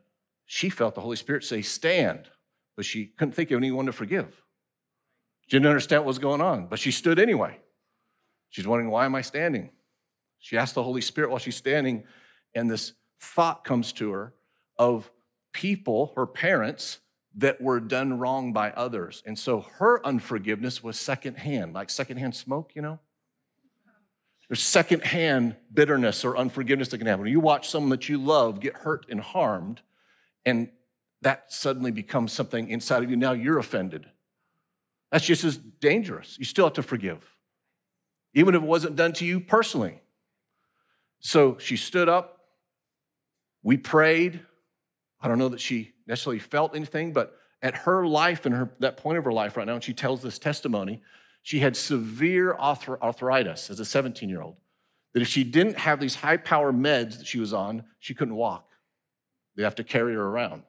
she 0.46 0.70
felt 0.70 0.94
the 0.94 1.00
Holy 1.00 1.16
Spirit 1.16 1.44
say, 1.44 1.62
stand, 1.62 2.28
but 2.74 2.84
she 2.84 3.06
couldn't 3.06 3.32
think 3.32 3.50
of 3.50 3.58
anyone 3.58 3.86
to 3.86 3.92
forgive. 3.92 4.42
She 5.46 5.56
didn't 5.56 5.66
understand 5.66 6.02
what 6.02 6.08
was 6.08 6.18
going 6.18 6.40
on, 6.40 6.66
but 6.66 6.78
she 6.78 6.90
stood 6.90 7.18
anyway. 7.18 7.58
She's 8.50 8.66
wondering, 8.66 8.90
why 8.90 9.04
am 9.04 9.14
I 9.14 9.22
standing? 9.22 9.70
She 10.38 10.56
asked 10.56 10.74
the 10.74 10.82
Holy 10.82 11.00
Spirit 11.00 11.30
while 11.30 11.38
she's 11.38 11.56
standing, 11.56 12.04
and 12.54 12.70
this 12.70 12.92
thought 13.20 13.64
comes 13.64 13.92
to 13.94 14.12
her 14.12 14.34
of 14.78 15.10
people, 15.52 16.12
her 16.16 16.26
parents, 16.26 17.00
that 17.36 17.60
were 17.60 17.80
done 17.80 18.18
wrong 18.18 18.52
by 18.52 18.70
others. 18.70 19.22
And 19.26 19.38
so 19.38 19.60
her 19.78 20.04
unforgiveness 20.06 20.82
was 20.82 20.98
secondhand, 20.98 21.74
like 21.74 21.90
secondhand 21.90 22.34
smoke, 22.34 22.72
you 22.74 22.82
know? 22.82 22.98
There's 24.48 24.62
secondhand 24.62 25.56
bitterness 25.72 26.24
or 26.24 26.36
unforgiveness 26.36 26.88
that 26.88 26.98
can 26.98 27.06
happen. 27.06 27.26
You 27.26 27.40
watch 27.40 27.68
someone 27.68 27.90
that 27.90 28.08
you 28.08 28.16
love 28.16 28.60
get 28.60 28.74
hurt 28.74 29.06
and 29.10 29.20
harmed, 29.20 29.80
and 30.44 30.70
that 31.22 31.52
suddenly 31.52 31.90
becomes 31.90 32.32
something 32.32 32.68
inside 32.70 33.02
of 33.02 33.10
you. 33.10 33.16
Now 33.16 33.32
you're 33.32 33.58
offended. 33.58 34.06
That's 35.10 35.26
just 35.26 35.44
as 35.44 35.56
dangerous. 35.56 36.38
You 36.38 36.44
still 36.44 36.66
have 36.66 36.74
to 36.74 36.82
forgive, 36.82 37.36
even 38.34 38.54
if 38.54 38.62
it 38.62 38.66
wasn't 38.66 38.96
done 38.96 39.12
to 39.14 39.26
you 39.26 39.40
personally. 39.40 40.00
So 41.18 41.58
she 41.58 41.76
stood 41.76 42.08
up. 42.08 42.40
We 43.64 43.76
prayed. 43.76 44.40
I 45.20 45.26
don't 45.26 45.38
know 45.38 45.48
that 45.48 45.60
she 45.60 45.92
necessarily 46.06 46.38
felt 46.38 46.74
anything, 46.74 47.12
but 47.12 47.36
at 47.62 47.74
her 47.74 48.06
life 48.06 48.46
and 48.46 48.54
her, 48.54 48.70
that 48.80 48.96
point 48.96 49.18
of 49.18 49.24
her 49.24 49.32
life 49.32 49.56
right 49.56 49.66
now, 49.66 49.74
and 49.74 49.84
she 49.84 49.94
tells 49.94 50.22
this 50.22 50.38
testimony, 50.38 51.02
she 51.42 51.60
had 51.60 51.76
severe 51.76 52.54
arthritis 52.54 53.70
as 53.70 53.80
a 53.80 53.84
17 53.84 54.28
year 54.28 54.42
old. 54.42 54.56
That 55.14 55.22
if 55.22 55.28
she 55.28 55.44
didn't 55.44 55.78
have 55.78 55.98
these 55.98 56.14
high 56.14 56.36
power 56.36 56.72
meds 56.72 57.18
that 57.18 57.26
she 57.26 57.38
was 57.38 57.52
on, 57.52 57.84
she 57.98 58.14
couldn't 58.14 58.34
walk. 58.36 58.68
They 59.56 59.62
have 59.62 59.76
to 59.76 59.84
carry 59.84 60.14
her 60.14 60.22
around. 60.22 60.62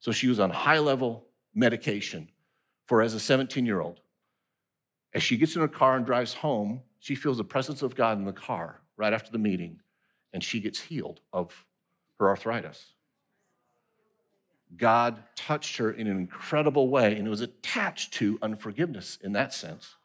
So 0.00 0.10
she 0.10 0.28
was 0.28 0.40
on 0.40 0.50
high 0.50 0.78
level 0.78 1.26
medication 1.54 2.28
for 2.86 3.02
as 3.02 3.14
a 3.14 3.20
17 3.20 3.66
year 3.66 3.80
old. 3.80 4.00
As 5.14 5.22
she 5.22 5.36
gets 5.36 5.54
in 5.54 5.60
her 5.60 5.68
car 5.68 5.96
and 5.96 6.06
drives 6.06 6.32
home, 6.32 6.80
she 6.98 7.14
feels 7.14 7.36
the 7.36 7.44
presence 7.44 7.82
of 7.82 7.94
God 7.94 8.18
in 8.18 8.24
the 8.24 8.32
car 8.32 8.80
right 8.96 9.12
after 9.12 9.30
the 9.30 9.38
meeting, 9.38 9.80
and 10.32 10.42
she 10.42 10.60
gets 10.60 10.80
healed 10.80 11.20
of 11.32 11.66
her 12.18 12.28
arthritis. 12.28 12.94
God 14.76 15.22
touched 15.36 15.76
her 15.76 15.90
in 15.90 16.06
an 16.06 16.16
incredible 16.16 16.88
way, 16.88 17.16
and 17.16 17.26
it 17.26 17.30
was 17.30 17.40
attached 17.40 18.14
to 18.14 18.38
unforgiveness 18.42 19.18
in 19.22 19.32
that 19.32 19.52
sense. 19.52 19.96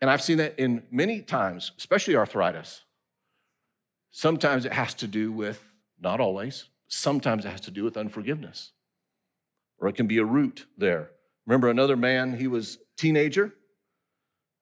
And 0.00 0.10
I've 0.10 0.22
seen 0.22 0.38
that 0.38 0.58
in 0.58 0.82
many 0.90 1.22
times, 1.22 1.72
especially 1.78 2.16
arthritis. 2.16 2.82
Sometimes 4.10 4.64
it 4.64 4.72
has 4.72 4.94
to 4.94 5.06
do 5.06 5.32
with, 5.32 5.62
not 6.00 6.20
always, 6.20 6.66
sometimes 6.88 7.44
it 7.44 7.50
has 7.50 7.62
to 7.62 7.70
do 7.70 7.84
with 7.84 7.96
unforgiveness. 7.96 8.72
Or 9.78 9.88
it 9.88 9.94
can 9.94 10.06
be 10.06 10.18
a 10.18 10.24
root 10.24 10.66
there. 10.76 11.10
Remember 11.46 11.68
another 11.68 11.96
man, 11.96 12.36
he 12.36 12.46
was 12.46 12.78
teenager, 12.96 13.54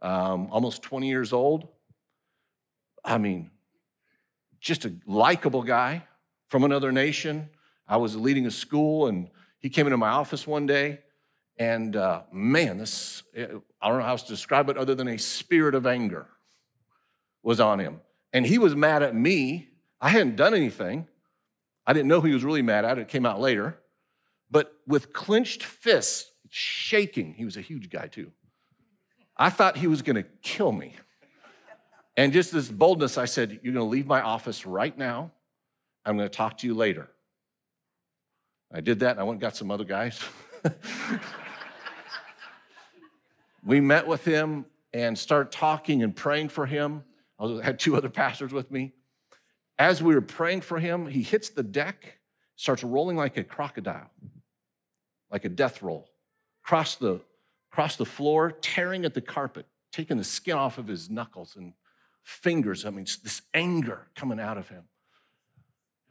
um, 0.03 0.49
almost 0.51 0.83
20 0.83 1.09
years 1.09 1.33
old. 1.33 1.69
I 3.05 3.19
mean, 3.19 3.51
just 4.61 4.85
a 4.85 4.95
likable 5.07 5.63
guy 5.63 6.05
from 6.49 6.65
another 6.65 6.93
nation, 6.93 7.51
I 7.87 7.97
was 7.99 8.17
leading 8.17 8.47
a 8.47 8.51
school, 8.51 9.07
and 9.07 9.29
he 9.59 9.69
came 9.71 9.87
into 9.87 9.97
my 9.97 10.11
office 10.11 10.47
one 10.47 10.67
day, 10.67 11.01
and 11.59 11.95
uh, 11.95 12.23
man, 12.33 12.79
this, 12.79 13.23
I 13.37 13.89
don't 13.89 13.99
know 13.99 14.05
how 14.05 14.17
to 14.17 14.27
describe 14.27 14.69
it 14.69 14.77
other 14.77 14.95
than 14.95 15.09
a 15.09 15.19
spirit 15.19 15.75
of 15.75 15.87
anger 15.87 16.27
was 17.43 17.61
on 17.61 17.79
him. 17.79 18.01
And 18.33 18.45
he 18.45 18.59
was 18.59 18.75
mad 18.75 19.03
at 19.03 19.15
me. 19.15 19.69
I 20.01 20.09
hadn't 20.09 20.37
done 20.37 20.55
anything. 20.55 21.07
I 21.87 21.93
didn't 21.93 22.09
know 22.09 22.21
he 22.21 22.33
was 22.33 22.43
really 22.43 22.63
mad 22.63 22.85
at 22.85 22.99
it. 22.99 23.03
It 23.03 23.09
came 23.09 23.27
out 23.27 23.41
later. 23.41 23.79
But 24.51 24.73
with 24.87 25.13
clenched 25.13 25.63
fists, 25.63 26.31
shaking, 26.49 27.35
he 27.35 27.45
was 27.45 27.57
a 27.57 27.61
huge 27.61 27.91
guy 27.91 28.09
too. 28.09 28.33
I 29.37 29.51
thought 29.51 29.77
he 29.77 29.87
was 29.87 30.03
going 30.03 30.17
to 30.17 30.25
kill 30.43 30.73
me. 30.73 30.95
And 32.17 32.33
just 32.33 32.53
this 32.53 32.71
boldness, 32.71 33.19
I 33.19 33.25
said, 33.25 33.61
You're 33.63 33.75
going 33.75 33.87
to 33.87 33.91
leave 33.91 34.07
my 34.07 34.23
office 34.23 34.65
right 34.65 34.97
now. 34.97 35.33
I'm 36.05 36.17
going 36.17 36.29
to 36.29 36.35
talk 36.35 36.59
to 36.59 36.67
you 36.67 36.75
later. 36.75 37.09
I 38.73 38.81
did 38.81 39.01
that 39.01 39.13
and 39.13 39.21
I 39.21 39.23
went 39.23 39.37
and 39.37 39.41
got 39.41 39.57
some 39.57 39.71
other 39.71 39.85
guys. 39.85 40.23
we 43.65 43.81
met 43.81 44.07
with 44.07 44.25
him 44.25 44.67
and 44.93 45.19
started 45.19 45.53
talking 45.53 46.03
and 46.03 46.15
praying 46.15 46.49
for 46.49 46.67
him. 46.67 47.05
I 47.39 47.61
had 47.63 47.79
two 47.79 47.97
other 47.97 48.09
pastors 48.09 48.53
with 48.53 48.71
me. 48.71 48.93
As 49.79 50.03
we 50.03 50.15
were 50.15 50.21
praying 50.21 50.61
for 50.61 50.79
him, 50.79 51.07
he 51.07 51.23
hits 51.23 51.51
the 51.51 51.65
deck, 51.65 52.19
starts 52.57 52.85
rolling 52.85 53.17
like 53.17 53.37
a 53.37 53.45
crocodile, 53.45 54.11
like 55.31 55.45
a 55.45 55.49
death 55.49 55.83
roll, 55.83 56.09
across 56.65 56.95
the, 56.95 57.21
across 57.73 57.97
the 57.97 58.05
floor, 58.05 58.53
tearing 58.53 59.05
at 59.05 59.15
the 59.15 59.21
carpet, 59.21 59.67
taking 59.93 60.17
the 60.17 60.25
skin 60.25 60.57
off 60.57 60.79
of 60.79 60.87
his 60.87 61.11
knuckles 61.11 61.57
and 61.57 61.73
fingers. 62.23 62.85
I 62.85 62.91
mean, 62.91 63.07
this 63.23 63.43
anger 63.53 64.07
coming 64.15 64.39
out 64.39 64.59
of 64.59 64.69
him. 64.69 64.85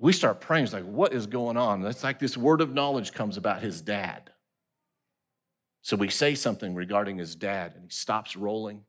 We 0.04 0.12
start 0.12 0.42
praying. 0.42 0.66
It's 0.66 0.74
like, 0.74 0.84
what 0.84 1.14
is 1.14 1.28
going 1.28 1.56
on? 1.56 1.86
It's 1.86 2.04
like 2.04 2.20
this 2.20 2.36
word 2.36 2.60
of 2.60 2.74
knowledge 2.74 3.14
comes 3.14 3.38
about 3.38 3.62
his 3.62 3.80
dad. 3.80 4.32
So 5.82 5.96
we 5.96 6.10
say 6.10 6.36
something 6.36 6.76
regarding 6.76 7.20
his 7.20 7.36
dad, 7.36 7.72
and 7.74 7.86
he 7.86 7.90
stops 7.90 8.36
rolling. 8.36 8.84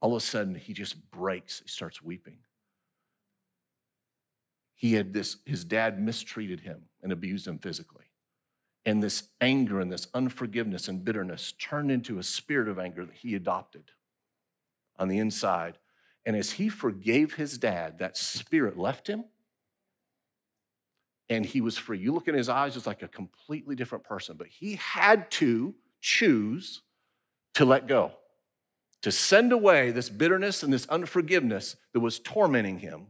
All 0.00 0.12
of 0.14 0.22
a 0.22 0.24
sudden, 0.24 0.54
he 0.54 0.72
just 0.72 1.10
breaks. 1.10 1.60
He 1.60 1.68
starts 1.68 2.00
weeping. 2.00 2.38
He 4.74 4.94
had 4.94 5.12
this, 5.12 5.36
his 5.44 5.62
dad 5.62 6.00
mistreated 6.00 6.60
him 6.60 6.84
and 7.02 7.12
abused 7.12 7.46
him 7.46 7.58
physically. 7.58 8.06
And 8.86 9.02
this 9.02 9.24
anger 9.42 9.78
and 9.78 9.92
this 9.92 10.08
unforgiveness 10.14 10.88
and 10.88 11.04
bitterness 11.04 11.52
turned 11.58 11.90
into 11.90 12.18
a 12.18 12.22
spirit 12.22 12.68
of 12.68 12.78
anger 12.78 13.04
that 13.04 13.16
he 13.16 13.34
adopted 13.34 13.90
on 14.98 15.08
the 15.08 15.18
inside. 15.18 15.76
And 16.24 16.34
as 16.34 16.52
he 16.52 16.70
forgave 16.70 17.34
his 17.34 17.58
dad, 17.58 17.98
that 17.98 18.16
spirit 18.16 18.78
left 18.78 19.06
him 19.06 19.24
and 21.32 21.46
he 21.46 21.60
was 21.60 21.78
free. 21.78 21.98
You 21.98 22.12
look 22.12 22.28
in 22.28 22.34
his 22.34 22.48
eyes, 22.48 22.76
it's 22.76 22.86
like 22.86 23.02
a 23.02 23.08
completely 23.08 23.74
different 23.74 24.04
person, 24.04 24.36
but 24.36 24.48
he 24.48 24.76
had 24.76 25.30
to 25.32 25.74
choose 26.00 26.82
to 27.54 27.64
let 27.64 27.86
go, 27.86 28.12
to 29.02 29.10
send 29.10 29.52
away 29.52 29.90
this 29.90 30.10
bitterness 30.10 30.62
and 30.62 30.72
this 30.72 30.86
unforgiveness 30.88 31.76
that 31.92 32.00
was 32.00 32.18
tormenting 32.18 32.78
him. 32.80 33.06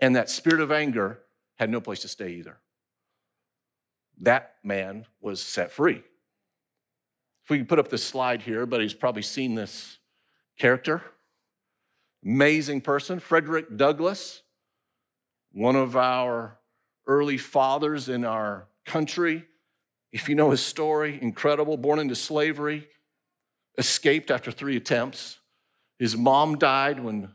And 0.00 0.16
that 0.16 0.30
spirit 0.30 0.60
of 0.60 0.72
anger 0.72 1.20
had 1.56 1.70
no 1.70 1.80
place 1.80 2.00
to 2.00 2.08
stay 2.08 2.30
either. 2.34 2.58
That 4.20 4.54
man 4.64 5.06
was 5.20 5.40
set 5.40 5.70
free. 5.70 6.02
If 7.44 7.50
we 7.50 7.58
can 7.58 7.66
put 7.66 7.78
up 7.78 7.88
this 7.88 8.04
slide 8.04 8.42
here, 8.42 8.66
but 8.66 8.80
he's 8.80 8.94
probably 8.94 9.22
seen 9.22 9.54
this 9.54 9.98
character. 10.58 11.02
Amazing 12.24 12.80
person, 12.80 13.20
Frederick 13.20 13.76
Douglass, 13.76 14.42
one 15.52 15.76
of 15.76 15.96
our 15.96 16.57
early 17.08 17.38
fathers 17.38 18.08
in 18.08 18.24
our 18.24 18.68
country. 18.84 19.44
If 20.12 20.28
you 20.28 20.34
know 20.34 20.50
his 20.50 20.64
story, 20.64 21.18
incredible, 21.20 21.76
born 21.76 21.98
into 21.98 22.14
slavery, 22.14 22.88
escaped 23.78 24.30
after 24.30 24.52
three 24.52 24.76
attempts. 24.76 25.38
His 25.98 26.16
mom 26.16 26.58
died 26.58 27.00
when 27.00 27.30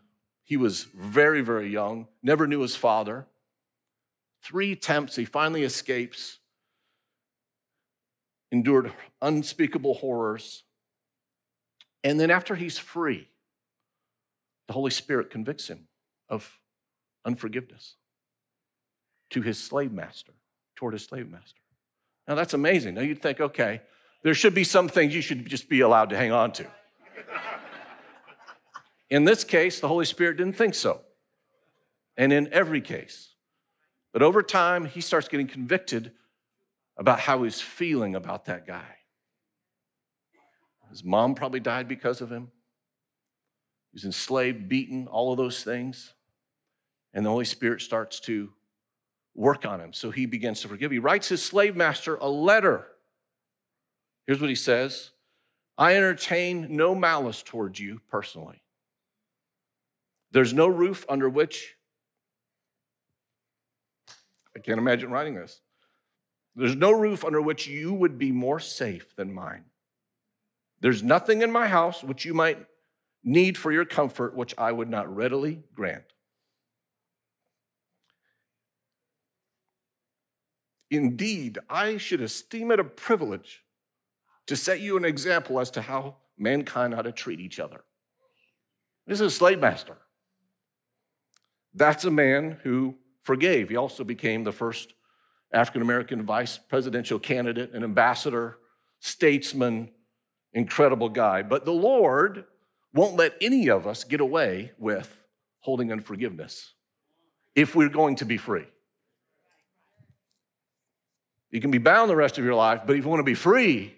he 0.45 0.55
was 0.55 0.83
very, 0.83 1.41
very 1.41 1.69
young, 1.69 2.07
never 2.21 2.47
knew 2.47 2.61
his 2.61 2.75
father. 2.75 3.25
Three 4.43 4.73
attempts, 4.73 5.15
he 5.15 5.25
finally 5.25 5.63
escapes, 5.63 6.39
endured 8.51 8.91
unspeakable 9.21 9.95
horrors. 9.95 10.63
And 12.03 12.19
then, 12.19 12.29
after 12.29 12.55
he's 12.55 12.77
free, 12.77 13.29
the 14.67 14.73
Holy 14.73 14.91
Spirit 14.91 15.29
convicts 15.29 15.69
him 15.69 15.87
of 16.27 16.59
unforgiveness 17.25 17.95
to 19.33 19.41
his 19.41 19.61
slave 19.61 19.91
master, 19.91 20.31
toward 20.75 20.93
his 20.93 21.03
slave 21.03 21.29
master. 21.29 21.59
Now 22.27 22.35
that's 22.35 22.53
amazing. 22.53 22.95
Now 22.95 23.01
you'd 23.01 23.21
think, 23.21 23.39
okay, 23.39 23.81
there 24.23 24.33
should 24.33 24.55
be 24.55 24.63
some 24.63 24.87
things 24.87 25.13
you 25.13 25.21
should 25.21 25.45
just 25.45 25.67
be 25.67 25.81
allowed 25.81 26.09
to 26.11 26.17
hang 26.17 26.31
on 26.31 26.53
to. 26.53 26.65
In 29.09 29.25
this 29.25 29.43
case, 29.43 29.79
the 29.79 29.87
Holy 29.87 30.05
Spirit 30.05 30.37
didn't 30.37 30.55
think 30.55 30.73
so. 30.73 31.01
And 32.17 32.31
in 32.31 32.51
every 32.51 32.81
case. 32.81 33.29
But 34.11 34.21
over 34.21 34.41
time, 34.41 34.85
he 34.85 35.01
starts 35.01 35.27
getting 35.27 35.47
convicted 35.47 36.13
about 36.97 37.19
how 37.19 37.43
he's 37.43 37.59
feeling 37.59 38.15
about 38.15 38.45
that 38.45 38.65
guy. 38.65 38.97
His 40.89 41.03
mom 41.03 41.33
probably 41.33 41.59
died 41.59 41.87
because 41.87 42.21
of 42.21 42.31
him. 42.31 42.51
He 43.91 43.95
was 43.95 44.05
enslaved, 44.05 44.69
beaten, 44.69 45.07
all 45.07 45.31
of 45.31 45.37
those 45.37 45.63
things. 45.63 46.13
And 47.13 47.25
the 47.25 47.29
Holy 47.31 47.45
Spirit 47.45 47.81
starts 47.81 48.19
to 48.21 48.49
work 49.35 49.65
on 49.65 49.79
him. 49.79 49.93
So 49.93 50.11
he 50.11 50.25
begins 50.25 50.61
to 50.61 50.67
forgive. 50.67 50.91
He 50.91 50.99
writes 50.99 51.27
his 51.27 51.43
slave 51.43 51.75
master 51.75 52.15
a 52.15 52.27
letter. 52.27 52.87
Here's 54.27 54.39
what 54.39 54.49
he 54.49 54.55
says 54.55 55.11
I 55.77 55.95
entertain 55.95 56.75
no 56.75 56.93
malice 56.93 57.41
towards 57.41 57.79
you 57.79 58.01
personally. 58.09 58.61
There's 60.31 60.53
no 60.53 60.67
roof 60.67 61.05
under 61.09 61.29
which, 61.29 61.75
I 64.55 64.59
can't 64.59 64.79
imagine 64.79 65.11
writing 65.11 65.35
this. 65.35 65.61
There's 66.55 66.75
no 66.75 66.91
roof 66.91 67.23
under 67.23 67.41
which 67.41 67.67
you 67.67 67.93
would 67.93 68.17
be 68.17 68.31
more 68.31 68.59
safe 68.59 69.15
than 69.15 69.33
mine. 69.33 69.65
There's 70.81 71.01
nothing 71.01 71.41
in 71.41 71.51
my 71.51 71.67
house 71.67 72.03
which 72.03 72.25
you 72.25 72.33
might 72.33 72.65
need 73.23 73.57
for 73.57 73.71
your 73.71 73.85
comfort, 73.85 74.35
which 74.35 74.53
I 74.57 74.71
would 74.71 74.89
not 74.89 75.13
readily 75.15 75.63
grant. 75.73 76.12
Indeed, 80.93 81.57
I 81.69 81.97
should 81.97 82.21
esteem 82.21 82.71
it 82.71 82.79
a 82.79 82.83
privilege 82.83 83.63
to 84.45 84.55
set 84.55 84.79
you 84.79 84.95
an 84.95 85.05
example 85.05 85.59
as 85.59 85.71
to 85.71 85.81
how 85.81 86.17
mankind 86.37 86.93
ought 86.93 87.03
to 87.03 87.11
treat 87.11 87.39
each 87.39 87.59
other. 87.59 87.83
This 89.07 89.19
is 89.19 89.33
a 89.33 89.35
slave 89.35 89.59
master. 89.59 89.97
That's 91.73 92.05
a 92.05 92.11
man 92.11 92.59
who 92.63 92.95
forgave. 93.23 93.69
He 93.69 93.75
also 93.75 94.03
became 94.03 94.43
the 94.43 94.51
first 94.51 94.93
African 95.51 95.81
American 95.81 96.23
vice 96.23 96.57
presidential 96.57 97.19
candidate, 97.19 97.73
an 97.73 97.83
ambassador, 97.83 98.57
statesman, 98.99 99.89
incredible 100.53 101.09
guy. 101.09 101.41
But 101.41 101.65
the 101.65 101.71
Lord 101.71 102.45
won't 102.93 103.15
let 103.15 103.35
any 103.41 103.69
of 103.69 103.87
us 103.87 104.03
get 104.03 104.21
away 104.21 104.71
with 104.77 105.23
holding 105.61 105.91
unforgiveness 105.91 106.73
if 107.55 107.75
we're 107.75 107.89
going 107.89 108.15
to 108.17 108.25
be 108.25 108.37
free. 108.37 108.67
You 111.53 111.61
can 111.61 111.69
be 111.69 111.77
bound 111.77 112.09
the 112.09 112.15
rest 112.15 112.39
of 112.39 112.43
your 112.43 112.55
life, 112.55 112.81
but 112.87 112.95
if 112.95 113.03
you 113.03 113.09
want 113.09 113.19
to 113.19 113.23
be 113.23 113.35
free, 113.35 113.93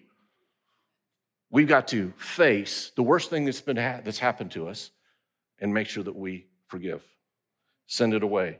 we've 1.50 1.70
got 1.70 1.88
to 1.88 2.12
face 2.18 2.92
the 2.98 3.02
worst 3.02 3.30
thing 3.30 3.46
that's 3.46 3.62
been 3.62 3.78
ha- 3.78 4.02
that's 4.04 4.20
happened 4.20 4.52
to 4.52 4.68
us 4.68 4.92
and 5.60 5.74
make 5.74 5.88
sure 5.88 6.04
that 6.04 6.14
we 6.14 6.48
forgive. 6.68 7.02
Send 7.88 8.14
it 8.14 8.24
away. 8.24 8.60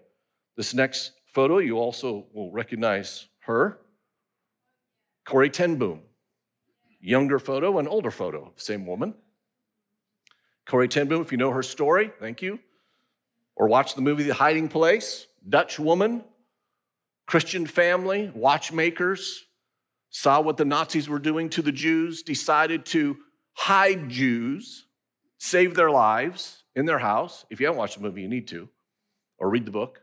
This 0.56 0.74
next 0.74 1.12
photo, 1.34 1.58
you 1.58 1.78
also 1.78 2.28
will 2.34 2.54
recognize 2.54 3.28
her, 3.40 3.80
Corrie 5.26 5.50
ten 5.50 5.76
Boom. 5.76 6.00
Younger 7.02 7.38
photo 7.38 7.80
and 7.80 7.90
older 7.90 8.12
photo, 8.12 8.54
same 8.56 8.86
woman. 8.86 9.14
Corrie 10.66 10.88
ten 10.88 11.10
Boom, 11.10 11.22
if 11.22 11.34
you 11.34 11.38
know 11.38 11.52
her 11.52 11.64
story, 11.64 12.14
thank 12.22 12.42
you. 12.42 12.60
Or 13.58 13.68
watch 13.68 13.96
the 13.96 14.02
movie 14.02 14.24
The 14.24 14.34
Hiding 14.34 14.70
Place, 14.70 15.28
Dutch 15.50 15.80
woman 15.80 16.24
Christian 17.26 17.66
family, 17.66 18.32
watchmakers, 18.36 19.46
saw 20.10 20.40
what 20.40 20.58
the 20.58 20.66
Nazis 20.66 21.10
were 21.10 21.20
doing 21.20 21.50
to 21.50 21.62
the 21.62 21.72
Jews, 21.72 22.22
decided 22.22 22.86
to 22.88 23.18
hide 23.54 24.10
Jews, 24.10 24.86
save 25.38 25.76
their 25.76 25.92
lives 25.92 26.64
in 26.76 26.86
their 26.86 27.00
house. 27.00 27.46
If 27.50 27.60
you 27.60 27.66
haven't 27.66 27.80
watched 27.80 27.98
the 27.98 28.04
movie, 28.04 28.22
you 28.22 28.28
need 28.28 28.48
to, 28.50 28.70
or 29.38 29.50
read 29.50 29.66
the 29.66 29.72
book. 29.72 30.02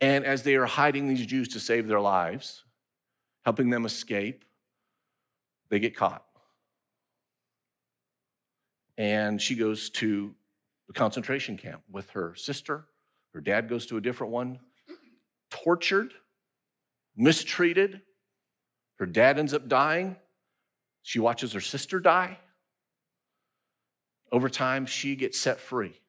And 0.00 0.24
as 0.24 0.42
they 0.42 0.54
are 0.54 0.66
hiding 0.66 1.08
these 1.08 1.26
Jews 1.26 1.48
to 1.48 1.60
save 1.60 1.88
their 1.88 2.00
lives, 2.00 2.64
helping 3.44 3.70
them 3.70 3.84
escape, 3.84 4.44
they 5.68 5.78
get 5.78 5.96
caught. 5.96 6.24
And 8.96 9.42
she 9.42 9.54
goes 9.54 9.90
to 9.90 10.34
the 10.86 10.92
concentration 10.92 11.56
camp 11.56 11.82
with 11.90 12.10
her 12.10 12.34
sister. 12.36 12.86
Her 13.32 13.40
dad 13.40 13.68
goes 13.68 13.86
to 13.86 13.96
a 13.96 14.00
different 14.00 14.32
one 14.32 14.60
tortured, 15.62 16.12
mistreated. 17.16 18.00
Her 18.98 19.06
dad 19.06 19.38
ends 19.38 19.54
up 19.54 19.68
dying. 19.68 20.16
She 21.02 21.20
watches 21.20 21.52
her 21.52 21.60
sister 21.60 22.00
die. 22.00 22.38
Over 24.32 24.48
time, 24.48 24.86
she 24.86 25.14
gets 25.14 25.38
set 25.38 25.60
free. 25.60 26.00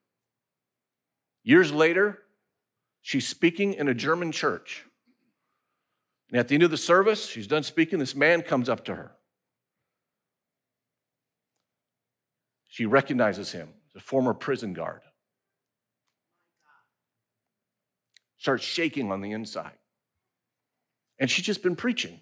Years 1.43 1.71
later, 1.71 2.19
she's 3.01 3.27
speaking 3.27 3.73
in 3.73 3.87
a 3.87 3.93
German 3.93 4.31
church. 4.31 4.83
And 6.31 6.39
at 6.39 6.47
the 6.47 6.55
end 6.55 6.63
of 6.63 6.71
the 6.71 6.77
service, 6.77 7.27
she's 7.27 7.45
done 7.45 7.61
speaking, 7.61 7.99
this 7.99 8.15
man 8.15 8.41
comes 8.41 8.67
up 8.67 8.85
to 8.85 8.95
her. 8.95 9.11
She 12.67 12.85
recognizes 12.85 13.51
him. 13.51 13.69
a 13.95 13.99
former 14.01 14.33
prison 14.33 14.73
guard. 14.73 15.01
Starts 18.37 18.63
shaking 18.63 19.11
on 19.11 19.21
the 19.21 19.31
inside. 19.31 19.77
And 21.19 21.29
she's 21.29 21.45
just 21.45 21.63
been 21.63 21.75
preaching. 21.75 22.19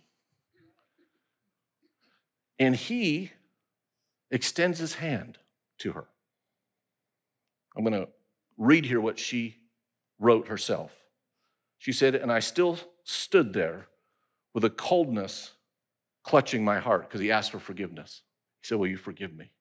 And 2.59 2.75
he 2.75 3.31
extends 4.29 4.79
his 4.79 4.95
hand 4.95 5.37
to 5.79 5.93
her. 5.93 6.05
I'm 7.75 7.83
going 7.83 7.99
to 7.99 8.09
read 8.57 8.85
here 8.85 9.01
what 9.01 9.17
she 9.17 9.57
wrote 10.19 10.47
herself. 10.47 10.91
She 11.79 11.91
said, 11.91 12.15
And 12.15 12.31
I 12.31 12.39
still 12.39 12.77
stood 13.03 13.53
there 13.53 13.87
with 14.53 14.63
a 14.63 14.69
coldness 14.69 15.51
clutching 16.23 16.63
my 16.63 16.79
heart 16.79 17.09
because 17.09 17.19
he 17.19 17.31
asked 17.31 17.51
for 17.51 17.59
forgiveness. 17.59 18.21
He 18.61 18.67
said, 18.67 18.77
Will 18.77 18.87
you 18.87 18.97
forgive 18.97 19.35
me? 19.35 19.51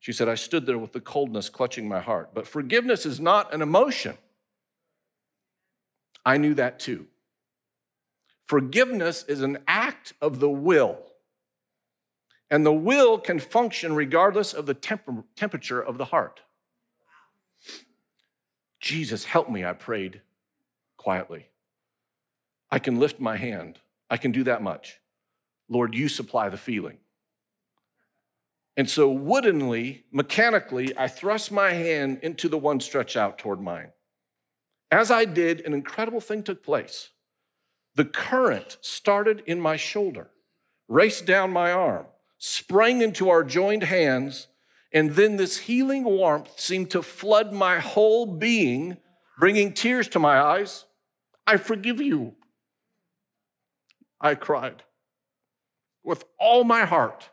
She 0.00 0.12
said, 0.12 0.28
I 0.28 0.34
stood 0.34 0.66
there 0.66 0.78
with 0.78 0.92
the 0.92 1.00
coldness 1.00 1.48
clutching 1.48 1.88
my 1.88 2.00
heart. 2.00 2.34
But 2.34 2.46
forgiveness 2.46 3.06
is 3.06 3.20
not 3.20 3.54
an 3.54 3.62
emotion. 3.62 4.18
I 6.24 6.38
knew 6.38 6.54
that 6.54 6.80
too. 6.80 7.06
Forgiveness 8.46 9.24
is 9.28 9.42
an 9.42 9.58
act 9.66 10.12
of 10.20 10.40
the 10.40 10.50
will. 10.50 10.98
And 12.50 12.64
the 12.64 12.72
will 12.72 13.18
can 13.18 13.38
function 13.38 13.94
regardless 13.94 14.52
of 14.52 14.66
the 14.66 14.74
temper- 14.74 15.24
temperature 15.34 15.82
of 15.82 15.98
the 15.98 16.04
heart. 16.04 16.40
Jesus, 18.80 19.24
help 19.24 19.48
me, 19.48 19.64
I 19.64 19.72
prayed 19.72 20.20
quietly. 20.98 21.46
I 22.70 22.78
can 22.78 22.98
lift 22.98 23.18
my 23.18 23.36
hand. 23.36 23.78
I 24.10 24.18
can 24.18 24.30
do 24.30 24.44
that 24.44 24.62
much. 24.62 25.00
Lord, 25.68 25.94
you 25.94 26.08
supply 26.08 26.50
the 26.50 26.58
feeling. 26.58 26.98
And 28.76 28.90
so, 28.90 29.08
woodenly, 29.08 30.04
mechanically, 30.12 30.92
I 30.98 31.08
thrust 31.08 31.50
my 31.50 31.70
hand 31.70 32.18
into 32.22 32.48
the 32.48 32.58
one 32.58 32.80
stretched 32.80 33.16
out 33.16 33.38
toward 33.38 33.60
mine. 33.60 33.93
As 34.90 35.10
I 35.10 35.24
did, 35.24 35.60
an 35.62 35.72
incredible 35.72 36.20
thing 36.20 36.42
took 36.42 36.62
place. 36.62 37.10
The 37.94 38.04
current 38.04 38.78
started 38.80 39.42
in 39.46 39.60
my 39.60 39.76
shoulder, 39.76 40.30
raced 40.88 41.26
down 41.26 41.52
my 41.52 41.72
arm, 41.72 42.06
sprang 42.38 43.00
into 43.00 43.30
our 43.30 43.44
joined 43.44 43.84
hands, 43.84 44.48
and 44.92 45.10
then 45.10 45.36
this 45.36 45.58
healing 45.58 46.04
warmth 46.04 46.58
seemed 46.58 46.90
to 46.90 47.02
flood 47.02 47.52
my 47.52 47.78
whole 47.78 48.26
being, 48.26 48.96
bringing 49.38 49.72
tears 49.72 50.08
to 50.08 50.18
my 50.18 50.40
eyes. 50.40 50.84
I 51.46 51.56
forgive 51.56 52.00
you. 52.00 52.34
I 54.20 54.34
cried 54.34 54.82
with 56.04 56.24
all 56.38 56.64
my 56.64 56.84
heart. 56.84 57.30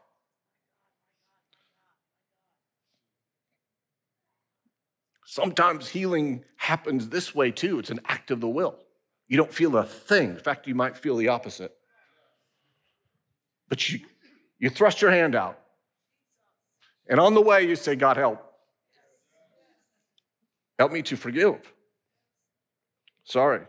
Sometimes 5.31 5.87
healing 5.87 6.43
happens 6.57 7.07
this 7.07 7.33
way 7.33 7.51
too. 7.51 7.79
It's 7.79 7.89
an 7.89 8.01
act 8.05 8.31
of 8.31 8.41
the 8.41 8.49
will. 8.49 8.75
You 9.29 9.37
don't 9.37 9.53
feel 9.53 9.77
a 9.77 9.85
thing. 9.85 10.31
In 10.31 10.37
fact, 10.37 10.67
you 10.67 10.75
might 10.75 10.97
feel 10.97 11.15
the 11.15 11.29
opposite. 11.29 11.73
But 13.69 13.89
you, 13.89 14.01
you 14.59 14.69
thrust 14.69 15.01
your 15.01 15.09
hand 15.09 15.33
out. 15.33 15.57
And 17.07 17.17
on 17.17 17.33
the 17.33 17.39
way, 17.39 17.65
you 17.65 17.77
say, 17.77 17.95
God, 17.95 18.17
help. 18.17 18.43
Help 20.77 20.91
me 20.91 21.01
to 21.03 21.15
forgive. 21.15 21.61
Sorry. 23.23 23.61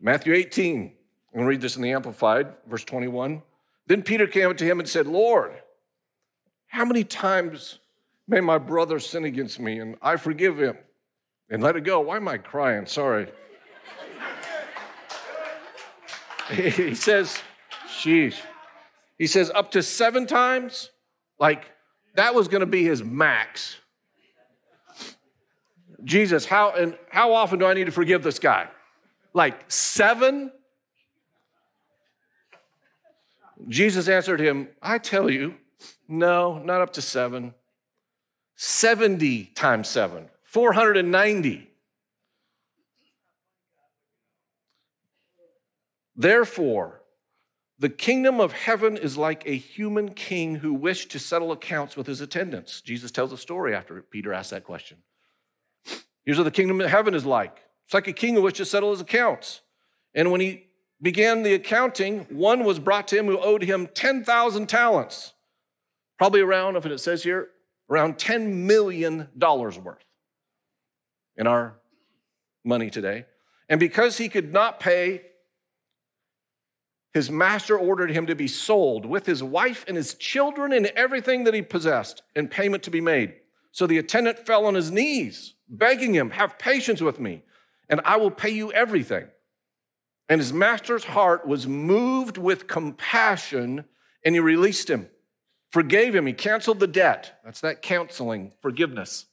Matthew 0.00 0.32
18. 0.32 0.80
I'm 0.80 0.90
going 1.34 1.44
to 1.44 1.46
read 1.46 1.60
this 1.60 1.76
in 1.76 1.82
the 1.82 1.92
Amplified, 1.92 2.54
verse 2.66 2.84
21. 2.84 3.42
Then 3.86 4.02
Peter 4.02 4.26
came 4.26 4.48
up 4.48 4.56
to 4.56 4.64
him 4.64 4.80
and 4.80 4.88
said, 4.88 5.06
Lord, 5.06 5.52
how 6.68 6.86
many 6.86 7.04
times 7.04 7.80
may 8.28 8.40
my 8.40 8.58
brother 8.58 9.00
sin 9.00 9.24
against 9.24 9.58
me 9.58 9.78
and 9.78 9.96
I 10.00 10.16
forgive 10.16 10.60
him 10.60 10.76
and 11.50 11.62
let 11.62 11.74
it 11.76 11.80
go? 11.80 12.00
Why 12.00 12.16
am 12.16 12.28
I 12.28 12.38
crying? 12.38 12.86
Sorry. 12.86 13.28
he 16.50 16.94
says, 16.94 17.40
sheesh. 17.88 18.36
He 19.18 19.26
says, 19.26 19.50
up 19.54 19.72
to 19.72 19.82
seven 19.82 20.26
times? 20.26 20.90
Like, 21.38 21.64
that 22.14 22.34
was 22.34 22.48
going 22.48 22.60
to 22.60 22.66
be 22.66 22.84
his 22.84 23.02
max. 23.02 23.76
Jesus, 26.04 26.44
how 26.44 26.72
and 26.72 26.96
how 27.10 27.32
often 27.32 27.58
do 27.58 27.66
I 27.66 27.74
need 27.74 27.86
to 27.86 27.92
forgive 27.92 28.22
this 28.22 28.38
guy? 28.38 28.68
Like 29.34 29.70
seven? 29.70 30.52
Jesus 33.68 34.08
answered 34.08 34.40
him, 34.40 34.68
I 34.80 34.98
tell 34.98 35.28
you, 35.28 35.56
no, 36.06 36.58
not 36.58 36.80
up 36.80 36.92
to 36.94 37.02
seven. 37.02 37.54
70 38.60 39.44
times 39.54 39.88
seven, 39.88 40.28
490. 40.42 41.70
Therefore, 46.16 47.00
the 47.78 47.88
kingdom 47.88 48.40
of 48.40 48.52
heaven 48.52 48.96
is 48.96 49.16
like 49.16 49.46
a 49.46 49.56
human 49.56 50.12
king 50.12 50.56
who 50.56 50.74
wished 50.74 51.12
to 51.12 51.20
settle 51.20 51.52
accounts 51.52 51.96
with 51.96 52.08
his 52.08 52.20
attendants. 52.20 52.80
Jesus 52.80 53.12
tells 53.12 53.32
a 53.32 53.38
story 53.38 53.76
after 53.76 54.02
Peter 54.02 54.32
asked 54.32 54.50
that 54.50 54.64
question. 54.64 54.98
Here's 56.24 56.36
what 56.36 56.42
the 56.42 56.50
kingdom 56.50 56.80
of 56.80 56.90
heaven 56.90 57.14
is 57.14 57.24
like 57.24 57.62
it's 57.84 57.94
like 57.94 58.08
a 58.08 58.12
king 58.12 58.34
who 58.34 58.42
wished 58.42 58.56
to 58.56 58.64
settle 58.64 58.90
his 58.90 59.00
accounts. 59.00 59.60
And 60.14 60.32
when 60.32 60.40
he 60.40 60.66
began 61.00 61.44
the 61.44 61.54
accounting, 61.54 62.26
one 62.28 62.64
was 62.64 62.80
brought 62.80 63.06
to 63.08 63.16
him 63.16 63.26
who 63.26 63.38
owed 63.38 63.62
him 63.62 63.86
10,000 63.94 64.68
talents, 64.68 65.32
probably 66.18 66.40
around, 66.40 66.74
if 66.74 66.84
it 66.84 66.98
says 66.98 67.22
here, 67.22 67.50
around 67.90 68.16
$10 68.16 68.52
million 68.52 69.28
worth 69.40 70.04
in 71.36 71.46
our 71.46 71.78
money 72.64 72.90
today. 72.90 73.24
And 73.68 73.80
because 73.80 74.18
he 74.18 74.28
could 74.28 74.52
not 74.52 74.80
pay, 74.80 75.22
his 77.14 77.30
master 77.30 77.78
ordered 77.78 78.10
him 78.10 78.26
to 78.26 78.34
be 78.34 78.48
sold 78.48 79.06
with 79.06 79.26
his 79.26 79.42
wife 79.42 79.84
and 79.88 79.96
his 79.96 80.14
children 80.14 80.72
and 80.72 80.86
everything 80.88 81.44
that 81.44 81.54
he 81.54 81.62
possessed, 81.62 82.22
and 82.36 82.50
payment 82.50 82.82
to 82.84 82.90
be 82.90 83.00
made. 83.00 83.34
So 83.72 83.86
the 83.86 83.98
attendant 83.98 84.46
fell 84.46 84.66
on 84.66 84.74
his 84.74 84.90
knees, 84.90 85.54
begging 85.68 86.14
him, 86.14 86.30
Have 86.30 86.58
patience 86.58 87.00
with 87.00 87.18
me, 87.18 87.42
and 87.88 88.00
I 88.04 88.16
will 88.16 88.30
pay 88.30 88.50
you 88.50 88.72
everything. 88.72 89.26
And 90.28 90.40
his 90.40 90.52
master's 90.52 91.04
heart 91.04 91.46
was 91.46 91.66
moved 91.66 92.36
with 92.36 92.66
compassion, 92.66 93.84
and 94.24 94.34
he 94.34 94.40
released 94.40 94.90
him, 94.90 95.08
forgave 95.70 96.14
him, 96.14 96.26
he 96.26 96.32
canceled 96.32 96.80
the 96.80 96.86
debt. 96.86 97.40
That's 97.44 97.60
that 97.60 97.82
counseling, 97.82 98.52
forgiveness. 98.60 99.26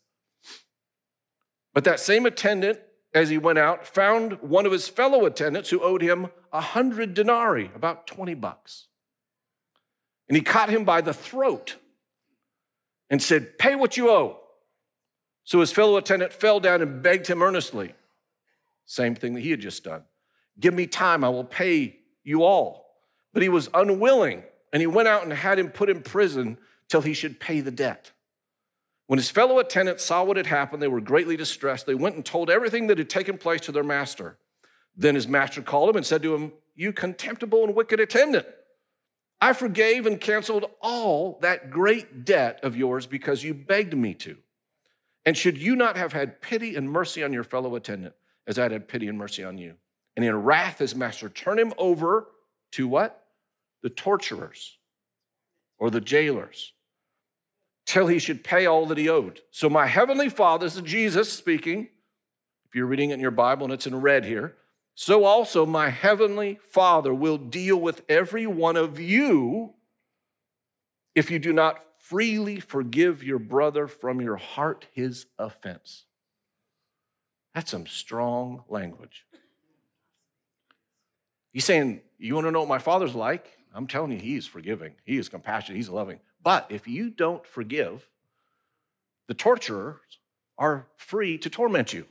But 1.73 1.83
that 1.83 1.99
same 1.99 2.25
attendant 2.25 2.79
as 3.15 3.29
he 3.29 3.37
went 3.37 3.57
out, 3.57 3.87
found 3.87 4.33
one 4.41 4.65
of 4.65 4.73
his 4.73 4.89
fellow 4.89 5.25
attendants 5.25 5.69
who 5.69 5.79
owed 5.79 6.01
him 6.01 6.27
a 6.51 6.59
hundred 6.59 7.13
denarii, 7.13 7.71
about 7.73 8.05
20 8.05 8.33
bucks. 8.33 8.87
And 10.27 10.35
he 10.35 10.43
caught 10.43 10.69
him 10.69 10.83
by 10.83 10.99
the 10.99 11.13
throat 11.13 11.77
and 13.09 13.21
said, 13.21 13.57
Pay 13.57 13.75
what 13.75 13.95
you 13.95 14.09
owe. 14.09 14.41
So 15.45 15.61
his 15.61 15.71
fellow 15.71 15.95
attendant 15.95 16.33
fell 16.33 16.59
down 16.59 16.81
and 16.81 17.01
begged 17.01 17.27
him 17.27 17.41
earnestly. 17.41 17.93
Same 18.85 19.15
thing 19.15 19.33
that 19.35 19.41
he 19.41 19.51
had 19.51 19.61
just 19.61 19.83
done. 19.83 20.03
Give 20.59 20.73
me 20.73 20.85
time, 20.85 21.23
I 21.23 21.29
will 21.29 21.43
pay 21.45 21.97
you 22.23 22.43
all. 22.43 22.85
But 23.33 23.43
he 23.43 23.49
was 23.49 23.69
unwilling, 23.73 24.43
and 24.75 24.81
he 24.81 24.87
went 24.87 25.07
out 25.07 25.23
and 25.23 25.31
had 25.31 25.57
him 25.57 25.69
put 25.69 25.89
in 25.89 26.01
prison 26.01 26.57
till 26.89 26.99
he 26.99 27.13
should 27.13 27.39
pay 27.39 27.61
the 27.61 27.71
debt. 27.71 28.11
When 29.07 29.17
his 29.17 29.29
fellow 29.29 29.59
attendants 29.59 30.03
saw 30.03 30.21
what 30.25 30.35
had 30.35 30.47
happened, 30.47 30.81
they 30.81 30.89
were 30.89 30.99
greatly 30.99 31.37
distressed. 31.37 31.85
They 31.85 31.95
went 31.95 32.17
and 32.17 32.25
told 32.25 32.49
everything 32.49 32.87
that 32.87 32.97
had 32.97 33.09
taken 33.09 33.37
place 33.37 33.61
to 33.61 33.71
their 33.71 33.85
master. 33.85 34.37
Then 34.93 35.15
his 35.15 35.29
master 35.29 35.61
called 35.61 35.91
him 35.91 35.95
and 35.95 36.05
said 36.05 36.21
to 36.23 36.35
him, 36.35 36.51
You 36.75 36.91
contemptible 36.91 37.63
and 37.63 37.73
wicked 37.73 38.01
attendant, 38.01 38.47
I 39.39 39.53
forgave 39.53 40.07
and 40.07 40.19
canceled 40.19 40.65
all 40.81 41.39
that 41.39 41.71
great 41.71 42.25
debt 42.25 42.59
of 42.61 42.75
yours 42.75 43.07
because 43.07 43.45
you 43.45 43.53
begged 43.53 43.95
me 43.95 44.13
to. 44.15 44.35
And 45.25 45.37
should 45.37 45.57
you 45.57 45.77
not 45.77 45.95
have 45.95 46.11
had 46.11 46.41
pity 46.41 46.75
and 46.75 46.91
mercy 46.91 47.23
on 47.23 47.31
your 47.31 47.45
fellow 47.45 47.75
attendant 47.75 48.13
as 48.45 48.59
I 48.59 48.63
had 48.63 48.73
had 48.73 48.89
pity 48.89 49.07
and 49.07 49.17
mercy 49.17 49.45
on 49.45 49.57
you? 49.57 49.75
And 50.17 50.25
in 50.25 50.35
wrath, 50.35 50.79
his 50.79 50.97
master 50.97 51.29
turned 51.29 51.61
him 51.61 51.73
over 51.77 52.27
to 52.73 52.89
what? 52.89 53.24
The 53.85 53.91
torturers 53.91 54.79
or 55.77 55.91
the 55.91 56.01
jailers 56.01 56.73
till 57.85 58.07
he 58.07 58.17
should 58.17 58.43
pay 58.43 58.65
all 58.65 58.87
that 58.87 58.97
he 58.97 59.07
owed. 59.07 59.41
So, 59.51 59.69
my 59.69 59.85
heavenly 59.85 60.27
Father, 60.27 60.65
this 60.65 60.75
is 60.75 60.81
Jesus 60.81 61.31
speaking. 61.31 61.89
If 62.65 62.73
you're 62.73 62.87
reading 62.87 63.11
it 63.11 63.13
in 63.13 63.19
your 63.19 63.29
Bible 63.29 63.65
and 63.65 63.71
it's 63.71 63.85
in 63.85 64.01
red 64.01 64.25
here, 64.25 64.55
so 64.95 65.23
also 65.23 65.67
my 65.67 65.89
heavenly 65.89 66.57
Father 66.63 67.13
will 67.13 67.37
deal 67.37 67.77
with 67.77 68.01
every 68.09 68.47
one 68.47 68.75
of 68.75 68.99
you 68.99 69.75
if 71.13 71.29
you 71.29 71.37
do 71.37 71.53
not 71.53 71.79
freely 71.99 72.59
forgive 72.59 73.23
your 73.23 73.37
brother 73.37 73.85
from 73.85 74.19
your 74.19 74.37
heart 74.37 74.87
his 74.93 75.27
offense. 75.37 76.05
That's 77.53 77.69
some 77.69 77.85
strong 77.85 78.63
language. 78.67 79.27
He's 81.53 81.65
saying, 81.65 82.01
You 82.17 82.33
want 82.33 82.47
to 82.47 82.51
know 82.51 82.61
what 82.61 82.67
my 82.67 82.79
father's 82.79 83.13
like? 83.13 83.51
I'm 83.75 83.87
telling 83.87 84.11
you, 84.11 84.19
he 84.19 84.35
is 84.35 84.47
forgiving, 84.47 84.93
he 85.03 85.17
is 85.17 85.29
compassionate, 85.29 85.75
he's 85.75 85.89
loving. 85.89 86.19
But 86.41 86.67
if 86.69 86.87
you 86.87 87.09
don't 87.09 87.45
forgive, 87.45 88.07
the 89.27 89.33
torturers 89.33 90.19
are 90.57 90.87
free 90.95 91.37
to 91.39 91.49
torment 91.49 91.91
you. 91.91 92.05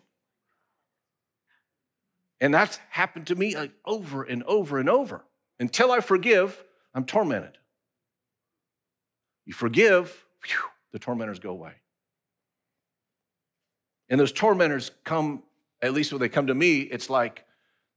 And 2.40 2.52
that's 2.52 2.78
happened 2.90 3.28
to 3.28 3.34
me 3.34 3.56
like 3.56 3.72
over 3.86 4.22
and 4.22 4.42
over 4.42 4.78
and 4.78 4.90
over. 4.90 5.24
Until 5.58 5.90
I 5.90 6.00
forgive, 6.00 6.62
I'm 6.94 7.06
tormented. 7.06 7.56
You 9.46 9.54
forgive, 9.54 10.24
whew, 10.44 10.68
the 10.92 10.98
tormentors 10.98 11.38
go 11.38 11.50
away. 11.50 11.72
And 14.10 14.20
those 14.20 14.32
tormentors 14.32 14.90
come, 15.04 15.42
at 15.80 15.94
least 15.94 16.12
when 16.12 16.20
they 16.20 16.28
come 16.28 16.48
to 16.48 16.54
me, 16.54 16.80
it's 16.80 17.08
like 17.08 17.44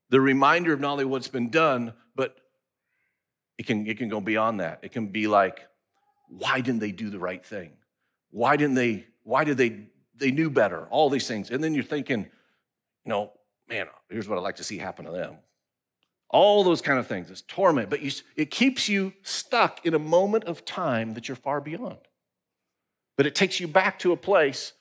the 0.10 0.22
reminder 0.22 0.72
of 0.72 0.80
not 0.80 0.94
only 0.94 1.06
what's 1.06 1.28
been 1.28 1.50
done, 1.50 1.94
it 3.58 3.66
can, 3.66 3.88
it 3.88 3.98
can 3.98 4.10
go 4.10 4.22
beyond 4.22 4.60
that. 4.60 4.80
It 4.84 4.92
can 4.92 5.08
be 5.08 5.28
like, 5.28 5.68
why 6.30 6.62
didn't 6.62 6.80
they 6.80 6.92
do 6.92 7.10
the 7.10 7.20
right 7.20 7.44
thing? 7.44 7.72
Why 8.32 8.58
didn't 8.58 8.76
they, 8.76 9.06
why 9.24 9.44
did 9.44 9.58
they, 9.58 9.88
they 10.16 10.32
knew 10.32 10.50
better? 10.50 10.88
All 10.90 11.10
these 11.10 11.28
things. 11.28 11.50
And 11.50 11.64
then 11.64 11.74
you're 11.74 11.84
thinking, 11.84 12.22
you 13.06 13.10
know, 13.10 13.32
man, 13.70 13.88
here's 14.10 14.28
what 14.28 14.38
I'd 14.38 14.44
like 14.44 14.58
to 14.58 14.64
see 14.64 14.78
happen 14.78 15.06
to 15.06 15.12
them. 15.12 15.38
All 16.30 16.64
those 16.64 16.82
kind 16.82 17.00
of 17.00 17.08
things. 17.08 17.32
It's 17.32 17.42
torment, 17.42 17.90
but 17.90 18.02
you, 18.02 18.12
it 18.36 18.52
keeps 18.52 18.90
you 18.90 19.14
stuck 19.24 19.86
in 19.86 19.94
a 19.94 20.00
moment 20.00 20.44
of 20.44 20.66
time 20.66 21.14
that 21.14 21.28
you're 21.28 21.38
far 21.38 21.62
beyond. 21.62 22.00
But 23.16 23.26
it 23.26 23.34
takes 23.34 23.60
you 23.60 23.68
back 23.68 23.98
to 24.00 24.12
a 24.12 24.18
place 24.18 24.74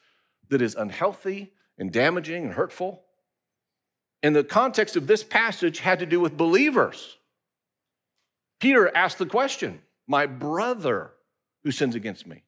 that 0.48 0.60
is 0.60 0.74
unhealthy 0.74 1.52
and 1.78 1.92
damaging 1.92 2.44
and 2.44 2.52
hurtful. 2.52 3.02
And 4.22 4.34
the 4.34 4.44
context 4.44 4.96
of 4.96 5.06
this 5.06 5.22
passage 5.22 5.78
had 5.78 6.00
to 6.00 6.06
do 6.06 6.20
with 6.20 6.36
believers. 6.36 7.16
Peter 8.60 8.94
asked 8.94 9.18
the 9.18 9.26
question, 9.26 9.82
My 10.06 10.26
brother 10.26 11.12
who 11.64 11.72
sins 11.72 11.94
against 11.94 12.26
me. 12.26 12.44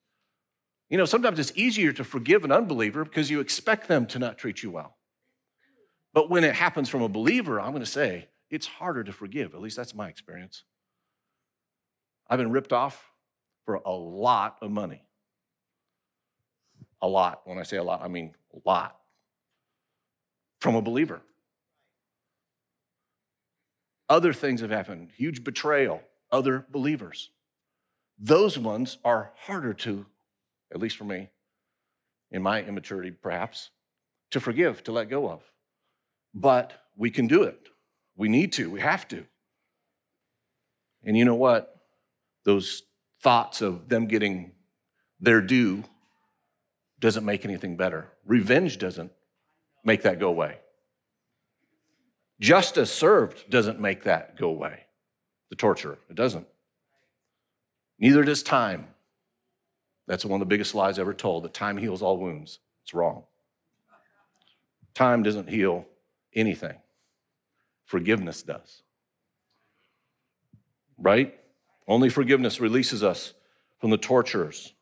You 0.89 0.97
know, 0.97 1.05
sometimes 1.05 1.39
it's 1.39 1.53
easier 1.55 1.93
to 1.93 2.05
forgive 2.05 2.45
an 2.45 2.53
unbeliever 2.53 3.05
because 3.05 3.31
you 3.31 3.41
expect 3.41 3.89
them 3.89 4.07
to 4.07 4.19
not 4.19 4.39
treat 4.39 4.63
you 4.63 4.71
well. 4.71 4.97
But 6.15 6.31
when 6.31 6.45
it 6.45 6.55
happens 6.55 6.89
from 6.89 7.03
a 7.03 7.09
believer, 7.09 7.61
I'm 7.61 7.73
going 7.73 7.85
to 7.85 7.87
say 7.87 8.29
it's 8.51 8.67
harder 8.67 9.05
to 9.05 9.13
forgive. 9.13 9.55
At 9.55 9.61
least 9.61 9.77
that's 9.77 9.95
my 9.95 10.09
experience. 10.09 10.63
I've 12.29 12.39
been 12.39 12.53
ripped 12.53 12.73
off 12.73 13.11
for 13.65 13.81
a 13.85 13.91
lot 13.91 14.57
of 14.63 14.71
money. 14.71 15.03
A 17.03 17.09
lot. 17.09 17.43
When 17.45 17.59
I 17.59 17.63
say 17.65 17.77
a 17.77 17.83
lot, 17.83 18.03
I 18.03 18.09
mean 18.09 18.35
a 18.55 18.69
lot. 18.69 18.97
From 20.61 20.75
a 20.75 20.83
believer. 20.83 21.23
Other 24.09 24.33
things 24.33 24.61
have 24.63 24.71
happened 24.71 25.11
huge 25.17 25.45
betrayal, 25.45 26.03
other 26.33 26.67
believers. 26.71 27.31
Those 28.19 28.59
ones 28.59 28.99
are 29.05 29.33
harder 29.37 29.75
to, 29.75 30.07
at 30.73 30.81
least 30.81 30.97
for 30.97 31.05
me, 31.05 31.29
in 32.31 32.43
my 32.43 32.63
immaturity 32.63 33.11
perhaps, 33.11 33.71
to 34.31 34.41
forgive, 34.41 34.83
to 34.85 34.93
let 34.93 35.09
go 35.09 35.29
of. 35.29 35.43
But 36.35 36.73
we 36.97 37.11
can 37.11 37.27
do 37.27 37.45
it. 37.45 37.69
We 38.17 38.29
need 38.29 38.53
to, 38.55 38.71
we 38.71 38.81
have 38.81 39.07
to. 39.09 39.25
And 41.05 41.17
you 41.17 41.25
know 41.25 41.35
what? 41.35 41.77
Those 42.45 42.83
thoughts 43.21 43.63
of 43.63 43.89
them 43.89 44.07
getting 44.07 44.53
their 45.21 45.41
due 45.41 45.85
doesn't 47.01 47.25
make 47.25 47.45
anything 47.45 47.77
better. 47.77 48.09
Revenge 48.27 48.79
doesn't 48.79 49.13
make 49.85 50.03
that 50.03 50.19
go 50.19 50.29
away. 50.29 50.59
Justice 52.41 52.93
served 52.93 53.51
doesn't 53.51 53.81
make 53.81 54.05
that 54.05 54.37
go 54.37 54.49
away. 54.49 54.85
The 55.51 55.57
torture, 55.57 55.99
it 56.09 56.15
doesn't. 56.15 56.47
Neither 57.99 58.23
does 58.23 58.43
time. 58.43 58.87
That's 60.07 60.25
one 60.25 60.41
of 60.41 60.47
the 60.47 60.51
biggest 60.51 60.75
lies 60.75 60.99
ever 60.99 61.13
told 61.13 61.45
that 61.45 61.55
time 61.55 61.77
heals 61.77 62.03
all 62.03 62.17
wounds. 62.17 62.61
It's 62.83 62.95
wrong. 62.95 63.25
Time 64.95 65.23
doesn't 65.23 65.49
heal 65.49 65.87
anything, 66.35 66.77
forgiveness 67.85 68.43
does. 68.43 68.83
Right? 70.97 71.39
Only 71.87 72.09
forgiveness 72.09 72.61
releases 72.61 73.03
us 73.03 73.35
from 73.81 73.91
the 73.91 73.97
torturers. 73.97 74.75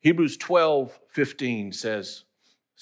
Hebrews 0.00 0.36
12, 0.36 0.98
15 1.10 1.72
says, 1.72 2.24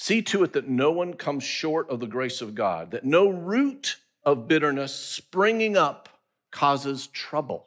See 0.01 0.23
to 0.23 0.45
it 0.45 0.53
that 0.53 0.69
no 0.69 0.93
one 0.93 1.15
comes 1.15 1.43
short 1.43 1.91
of 1.91 1.99
the 1.99 2.07
grace 2.07 2.41
of 2.41 2.55
God, 2.55 2.93
that 2.93 3.05
no 3.05 3.29
root 3.29 3.97
of 4.23 4.47
bitterness 4.47 4.95
springing 4.95 5.77
up 5.77 6.09
causes 6.53 7.09
trouble, 7.09 7.67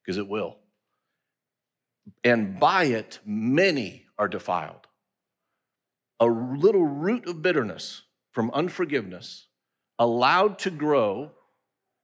because 0.00 0.18
it 0.18 0.28
will. 0.28 0.58
And 2.22 2.60
by 2.60 2.84
it, 2.84 3.18
many 3.26 4.06
are 4.16 4.28
defiled. 4.28 4.86
A 6.20 6.26
little 6.26 6.86
root 6.86 7.26
of 7.26 7.42
bitterness 7.42 8.02
from 8.30 8.52
unforgiveness, 8.52 9.48
allowed 9.98 10.60
to 10.60 10.70
grow, 10.70 11.32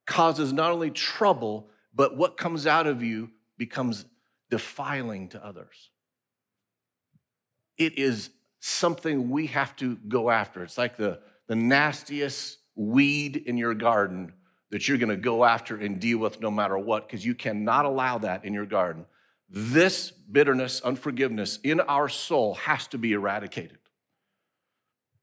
causes 0.05 0.51
not 0.51 0.71
only 0.73 0.91
trouble, 0.91 1.69
but 1.95 2.17
what 2.17 2.35
comes 2.35 2.67
out 2.67 2.87
of 2.87 3.01
you 3.01 3.29
becomes 3.57 4.03
defiling 4.49 5.29
to 5.29 5.45
others. 5.45 5.91
It 7.77 7.97
is 7.97 8.29
something 8.65 9.29
we 9.29 9.47
have 9.47 9.75
to 9.75 9.97
go 10.07 10.29
after. 10.29 10.63
It's 10.63 10.77
like 10.77 10.95
the, 10.95 11.19
the 11.47 11.55
nastiest 11.55 12.59
weed 12.75 13.35
in 13.35 13.57
your 13.57 13.73
garden 13.73 14.31
that 14.71 14.87
you're 14.87 14.97
gonna 14.97 15.17
go 15.17 15.43
after 15.43 15.75
and 15.75 15.99
deal 15.99 16.17
with 16.17 16.39
no 16.39 16.49
matter 16.49 16.77
what, 16.77 17.05
because 17.05 17.25
you 17.25 17.35
cannot 17.35 17.83
allow 17.83 18.19
that 18.19 18.45
in 18.45 18.53
your 18.53 18.65
garden. 18.65 19.05
This 19.49 20.11
bitterness, 20.11 20.79
unforgiveness 20.81 21.59
in 21.63 21.81
our 21.81 22.07
soul 22.07 22.53
has 22.55 22.87
to 22.87 22.97
be 22.97 23.11
eradicated. 23.11 23.79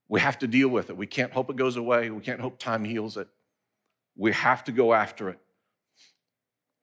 We 0.07 0.20
have 0.20 0.38
to 0.40 0.46
deal 0.46 0.68
with 0.68 0.90
it. 0.90 0.96
We 0.96 1.07
can't 1.07 1.33
hope 1.33 1.48
it 1.48 1.57
goes 1.57 1.76
away. 1.76 2.11
We 2.11 2.20
can't 2.20 2.42
hope 2.42 2.59
time 2.59 2.85
heals 2.85 3.16
it. 3.16 3.29
We 4.16 4.33
have 4.33 4.64
to 4.64 4.72
go 4.72 4.92
after 4.92 5.31
it 5.31 5.38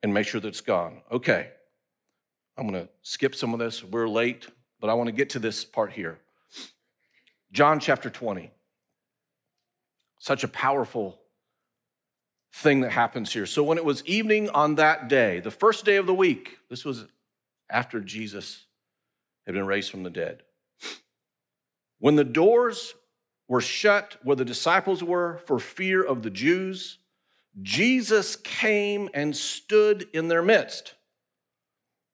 and 0.01 0.11
make 0.11 0.25
sure 0.25 0.41
that 0.41 0.47
it's 0.47 0.61
gone. 0.61 1.01
Okay, 1.11 1.51
I'm 2.57 2.67
going 2.67 2.83
to 2.85 2.89
skip 3.03 3.35
some 3.35 3.53
of 3.53 3.59
this. 3.59 3.83
We're 3.83 4.09
late, 4.09 4.47
but 4.79 4.89
I 4.89 4.95
want 4.95 5.07
to 5.07 5.13
get 5.13 5.29
to 5.31 5.39
this 5.39 5.63
part 5.63 5.91
here. 5.91 6.19
John 7.51 7.79
chapter 7.79 8.09
20. 8.09 8.51
Such 10.19 10.43
a 10.43 10.47
powerful 10.47 11.19
thing 12.51 12.81
that 12.81 12.91
happens 12.91 13.31
here. 13.31 13.45
So, 13.45 13.63
when 13.63 13.77
it 13.77 13.85
was 13.85 14.03
evening 14.05 14.49
on 14.49 14.75
that 14.75 15.07
day, 15.07 15.39
the 15.39 15.51
first 15.51 15.85
day 15.85 15.97
of 15.97 16.07
the 16.07 16.13
week, 16.13 16.57
this 16.69 16.83
was 16.83 17.05
after 17.69 17.99
Jesus 17.99 18.65
had 19.45 19.55
been 19.55 19.67
raised 19.67 19.91
from 19.91 20.03
the 20.03 20.09
dead, 20.09 20.43
when 21.99 22.15
the 22.15 22.23
doors 22.23 22.93
were 23.47 23.61
shut 23.61 24.17
where 24.23 24.35
the 24.35 24.45
disciples 24.45 25.03
were 25.03 25.39
for 25.45 25.59
fear 25.59 26.03
of 26.03 26.21
the 26.21 26.29
Jews, 26.29 26.97
Jesus 27.61 28.35
came 28.35 29.09
and 29.13 29.35
stood 29.35 30.07
in 30.13 30.27
their 30.27 30.43
midst 30.43 30.95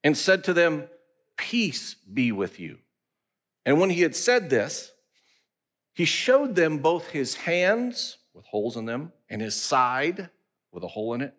and 0.04 0.18
said 0.18 0.44
to 0.46 0.54
them, 0.54 0.88
Peace 1.38 1.96
be 1.96 2.32
with 2.32 2.60
you. 2.60 2.78
And 3.66 3.80
when 3.80 3.90
he 3.90 4.02
had 4.02 4.16
said 4.16 4.50
this, 4.50 4.93
he 5.94 6.06
showed 6.06 6.56
them 6.56 6.80
both 6.80 7.10
his 7.10 7.36
hands 7.36 8.18
with 8.34 8.46
holes 8.46 8.76
in 8.78 8.86
them 8.86 9.12
and 9.30 9.42
his 9.42 9.56
side 9.56 10.30
with 10.72 10.84
a 10.84 10.88
hole 10.88 11.14
in 11.14 11.22
it. 11.22 11.34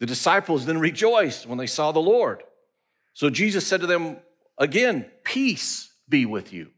The 0.00 0.06
disciples 0.06 0.66
then 0.66 0.78
rejoiced 0.78 1.46
when 1.46 1.58
they 1.58 1.66
saw 1.66 1.92
the 1.92 2.00
Lord. 2.00 2.42
So 3.12 3.30
Jesus 3.30 3.66
said 3.66 3.80
to 3.80 3.86
them 3.86 4.18
again, 4.58 5.06
Peace 5.24 5.92
be 6.08 6.26
with 6.26 6.52
you. 6.52 6.70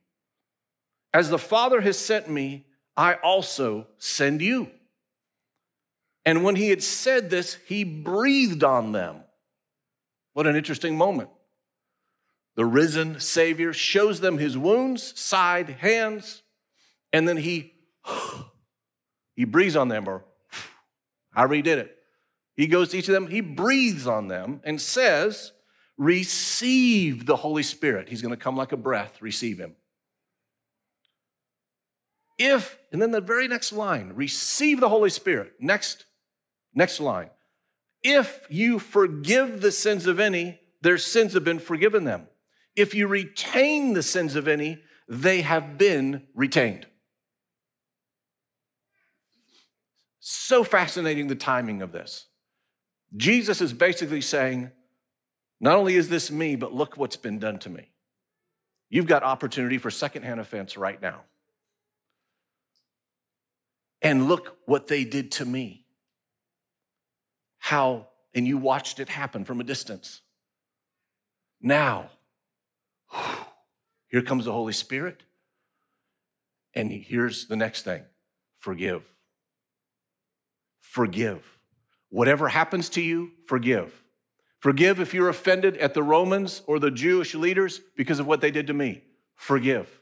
As 1.13 1.31
the 1.31 1.39
Father 1.39 1.81
has 1.81 1.99
sent 1.99 2.29
me, 2.29 2.67
I 2.97 3.15
also 3.15 3.87
send 3.99 4.43
you. 4.43 4.71
And 6.25 6.43
when 6.43 6.57
he 6.57 6.71
had 6.71 6.83
said 6.83 7.31
this, 7.31 7.59
he 7.67 7.85
breathed 7.85 8.65
on 8.65 8.93
them. 8.93 9.21
What 10.33 10.47
an 10.47 10.57
interesting 10.57 10.97
moment. 10.97 11.31
The 12.57 12.65
risen 12.65 13.21
Savior 13.21 13.73
shows 13.73 14.21
them 14.21 14.39
his 14.39 14.57
wounds, 14.57 15.19
side, 15.19 15.69
hands, 15.69 16.43
and 17.17 17.27
then 17.27 17.39
he 17.39 17.73
he 19.37 19.45
breathes 19.45 19.75
on 19.75 19.89
them, 19.89 20.07
or 20.07 20.25
however 21.31 21.55
he 21.55 21.63
did 21.63 21.79
it. 21.79 21.97
He 22.57 22.67
goes 22.67 22.91
to 22.91 22.99
each 22.99 23.09
of 23.09 23.15
them, 23.15 23.29
he 23.29 23.41
breathes 23.41 24.07
on 24.07 24.29
them 24.29 24.61
and 24.65 24.81
says, 24.81 25.53
Receive 25.99 27.25
the 27.25 27.37
Holy 27.37 27.63
Spirit. 27.63 28.09
He's 28.09 28.21
going 28.21 28.35
to 28.35 28.41
come 28.41 28.57
like 28.57 28.73
a 28.73 28.77
breath, 28.77 29.23
receive 29.23 29.59
him. 29.59 29.77
If, 32.39 32.79
and 32.93 33.01
then 33.01 33.13
the 33.13 33.23
very 33.23 33.49
next 33.49 33.73
line, 33.73 34.13
receive 34.15 34.81
the 34.81 34.91
Holy 34.91 35.09
Spirit. 35.09 35.55
Next, 35.59 36.05
next 36.75 37.01
line. 37.01 37.31
If 38.03 38.47
you 38.51 38.79
forgive 38.79 39.63
the 39.63 39.73
sins 39.73 40.07
of 40.07 40.21
any, 40.21 40.61
their 40.83 40.99
sins 40.99 41.33
have 41.33 41.45
been 41.45 41.59
forgiven 41.59 42.05
them. 42.05 42.29
If 42.75 42.95
you 42.95 43.07
retain 43.07 43.95
the 43.95 44.03
sins 44.03 44.37
of 44.37 44.47
any, 44.47 44.83
they 45.09 45.41
have 45.41 45.79
been 45.79 46.27
retained. 46.35 46.87
So 50.29 50.65
fascinating 50.65 51.29
the 51.29 51.37
timing 51.37 51.83
of 51.83 51.93
this. 51.93 52.27
Jesus 53.17 53.61
is 53.61 53.73
basically 53.73 54.21
saying, 54.21 54.73
not 55.61 55.77
only 55.77 55.95
is 55.95 56.09
this 56.09 56.33
me, 56.33 56.57
but 56.57 56.75
look 56.75 56.97
what's 56.97 57.15
been 57.15 57.39
done 57.39 57.61
to 57.61 57.71
me. 57.71 57.93
You've 58.91 59.07
got 59.07 59.23
opportunity 59.23 59.79
for 59.79 59.89
secondhand 59.89 60.41
offense 60.41 60.77
right 60.77 61.01
now. 61.01 61.21
And 64.03 64.27
look 64.27 64.57
what 64.67 64.89
they 64.89 65.05
did 65.05 65.31
to 65.33 65.45
me. 65.45 65.85
How, 67.59 68.09
and 68.35 68.49
you 68.49 68.59
watched 68.59 68.99
it 68.99 69.09
happen 69.09 69.45
from 69.45 69.61
a 69.61 69.65
distance. 69.65 70.23
Now, 71.63 72.11
here 74.09 74.23
comes 74.23 74.47
the 74.47 74.53
Holy 74.53 74.73
Spirit. 74.73 75.23
And 76.75 76.91
here's 76.91 77.47
the 77.47 77.55
next 77.55 77.83
thing 77.83 78.03
forgive. 78.59 79.05
Forgive. 80.91 81.43
Whatever 82.09 82.49
happens 82.49 82.89
to 82.91 83.03
you, 83.03 83.33
forgive. 83.47 84.03
Forgive 84.61 85.01
if 85.01 85.13
you're 85.13 85.29
offended 85.29 85.77
at 85.77 85.95
the 85.95 86.03
Romans 86.03 86.63
or 86.67 86.79
the 86.79 86.91
Jewish 86.91 87.35
leaders 87.35 87.81
because 87.97 88.19
of 88.19 88.27
what 88.27 88.41
they 88.41 88.51
did 88.51 88.69
to 88.69 88.75
me. 88.75 89.03
Forgive. 89.35 90.01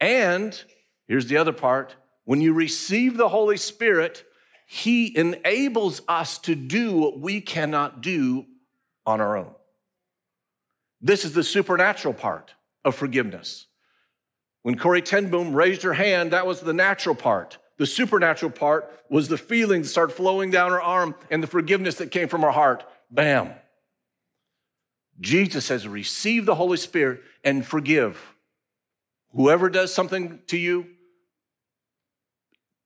And 0.00 0.60
here's 1.06 1.26
the 1.26 1.36
other 1.36 1.52
part 1.52 1.94
when 2.24 2.40
you 2.40 2.52
receive 2.52 3.16
the 3.16 3.28
Holy 3.28 3.56
Spirit, 3.56 4.24
He 4.66 5.16
enables 5.16 6.00
us 6.08 6.38
to 6.38 6.54
do 6.54 6.96
what 6.96 7.20
we 7.20 7.40
cannot 7.40 8.00
do 8.00 8.46
on 9.06 9.20
our 9.20 9.36
own. 9.36 9.54
This 11.00 11.24
is 11.24 11.34
the 11.34 11.44
supernatural 11.44 12.14
part 12.14 12.54
of 12.84 12.94
forgiveness. 12.94 13.66
When 14.62 14.78
Corrie 14.78 15.02
ten 15.02 15.30
Boom 15.30 15.54
raised 15.54 15.82
her 15.82 15.92
hand, 15.92 16.32
that 16.32 16.46
was 16.46 16.60
the 16.60 16.72
natural 16.72 17.14
part. 17.14 17.58
The 17.78 17.86
supernatural 17.86 18.52
part 18.52 18.90
was 19.10 19.28
the 19.28 19.38
feeling 19.38 19.82
that 19.82 19.88
started 19.88 20.14
flowing 20.14 20.50
down 20.50 20.70
her 20.70 20.80
arm 20.80 21.14
and 21.30 21.42
the 21.42 21.48
forgiveness 21.48 21.96
that 21.96 22.10
came 22.10 22.28
from 22.28 22.42
her 22.42 22.52
heart. 22.52 22.84
Bam. 23.10 23.50
Jesus 25.20 25.64
says, 25.66 25.86
receive 25.86 26.46
the 26.46 26.54
Holy 26.54 26.76
Spirit 26.76 27.22
and 27.42 27.64
forgive. 27.64 28.34
Whoever 29.32 29.68
does 29.68 29.92
something 29.92 30.40
to 30.48 30.56
you, 30.56 30.86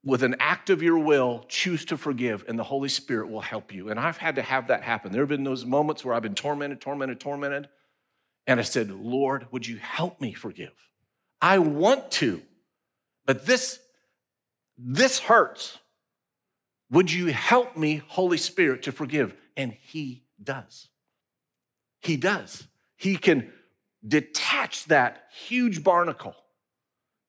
with 0.05 0.23
an 0.23 0.37
act 0.39 0.71
of 0.71 0.83
your 0.83 0.99
will, 0.99 1.45
choose 1.49 1.85
to 1.87 1.99
forgive, 1.99 2.45
and 2.49 2.59
the 2.59 2.65
Holy 2.65 2.89
Spirit 2.89 3.29
will 3.29 3.41
help 3.41 3.75
you. 3.75 3.91
And 3.91 4.01
I've 4.01 4.17
had 4.17 4.37
to 4.37 4.43
have 4.43 4.69
that 4.69 4.83
happen. 4.83 5.13
There 5.13 5.21
have 5.23 5.29
been 5.29 5.45
those 5.45 5.67
moments 5.67 6.05
where 6.05 6.15
I've 6.15 6.23
been 6.23 6.35
tormented, 6.35 6.81
tormented, 6.81 7.21
tormented. 7.21 7.69
And 8.47 8.59
I 8.59 8.63
said, 8.63 8.91
Lord, 8.91 9.49
would 9.51 9.67
you 9.67 9.77
help 9.77 10.21
me 10.21 10.33
forgive? 10.33 10.73
I 11.43 11.59
want 11.59 12.11
to, 12.13 12.41
but 13.27 13.45
this, 13.45 13.79
this 14.79 15.19
hurts. 15.19 15.79
Would 16.91 17.13
you 17.13 17.27
help 17.27 17.77
me, 17.77 18.03
Holy 18.07 18.39
Spirit, 18.39 18.85
to 18.85 18.93
forgive? 18.93 19.35
And 19.57 19.73
He 19.73 20.25
does. 20.43 20.89
He 22.01 22.17
does. 22.17 22.67
He 22.97 23.17
can 23.17 23.53
detach 24.07 24.85
that 24.87 25.25
huge 25.31 25.83
barnacle 25.83 26.35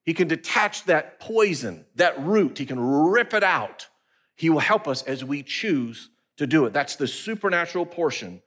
he 0.10 0.16
can 0.16 0.28
detach 0.28 0.86
that 0.86 1.20
poison, 1.20 1.86
that 1.94 2.20
root, 2.20 2.58
he 2.58 2.66
can 2.66 2.80
rip 2.80 3.36
it 3.36 3.44
out. 3.44 3.90
He 4.36 4.50
will 4.50 4.58
help 4.58 4.88
us 4.88 5.04
as 5.04 5.24
we 5.24 5.44
choose 5.44 6.10
to 6.38 6.48
do 6.48 6.66
it. 6.66 6.74
That's 6.74 6.96
the 6.96 7.06
supernatural 7.06 7.86
portion 7.86 8.42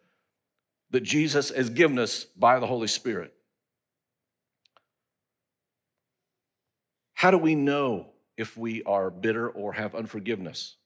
that 0.91 1.05
Jesus 1.05 1.51
has 1.51 1.71
given 1.71 2.01
us 2.01 2.25
by 2.25 2.59
the 2.59 2.67
Holy 2.67 2.89
Spirit. 2.89 3.33
How 7.15 7.31
do 7.31 7.39
we 7.39 7.55
know 7.55 8.09
if 8.43 8.57
we 8.59 8.83
are 8.83 9.09
bitter 9.09 9.49
or 9.49 9.73
have 9.73 9.95
unforgiveness? 9.95 10.77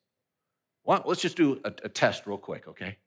Well, 0.84 1.02
let's 1.06 1.22
just 1.22 1.36
do 1.36 1.60
a, 1.64 1.72
a 1.82 1.88
test 1.88 2.26
real 2.26 2.38
quick, 2.38 2.68
okay? 2.68 2.98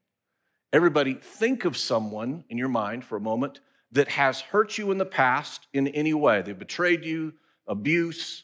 Everybody, 0.74 1.14
think 1.14 1.64
of 1.64 1.78
someone 1.78 2.44
in 2.50 2.58
your 2.58 2.68
mind 2.68 3.06
for 3.06 3.16
a 3.16 3.22
moment 3.22 3.62
that 3.92 4.10
has 4.10 4.42
hurt 4.42 4.78
you 4.78 4.92
in 4.92 4.98
the 4.98 5.06
past 5.06 5.68
in 5.72 5.88
any 5.88 6.14
way. 6.14 6.42
They've 6.42 6.58
betrayed 6.58 7.06
you, 7.06 7.34
abuse, 7.68 8.44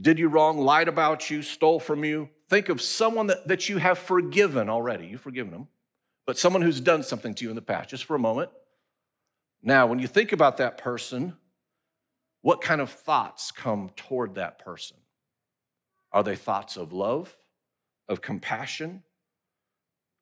did 0.00 0.18
you 0.18 0.28
wrong, 0.28 0.58
lied 0.58 0.88
about 0.88 1.30
you, 1.30 1.42
stole 1.42 1.78
from 1.78 2.04
you. 2.04 2.28
Think 2.48 2.68
of 2.68 2.80
someone 2.80 3.26
that, 3.26 3.46
that 3.48 3.68
you 3.68 3.78
have 3.78 3.98
forgiven 3.98 4.68
already. 4.68 5.06
You've 5.06 5.20
forgiven 5.20 5.52
them, 5.52 5.68
but 6.26 6.38
someone 6.38 6.62
who's 6.62 6.80
done 6.80 7.02
something 7.02 7.34
to 7.34 7.44
you 7.44 7.50
in 7.50 7.56
the 7.56 7.62
past, 7.62 7.90
just 7.90 8.04
for 8.04 8.14
a 8.14 8.18
moment. 8.18 8.50
Now, 9.62 9.86
when 9.86 9.98
you 9.98 10.06
think 10.06 10.32
about 10.32 10.58
that 10.58 10.78
person, 10.78 11.36
what 12.42 12.60
kind 12.60 12.80
of 12.80 12.90
thoughts 12.90 13.50
come 13.50 13.90
toward 13.96 14.34
that 14.34 14.58
person? 14.58 14.96
Are 16.14 16.22
they 16.22 16.36
thoughts 16.36 16.78
of 16.78 16.94
love, 16.94 17.36
of 18.08 18.22
compassion, 18.22 19.02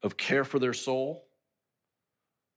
of 0.02 0.16
care 0.16 0.44
for 0.44 0.58
their 0.58 0.74
soul? 0.74 1.24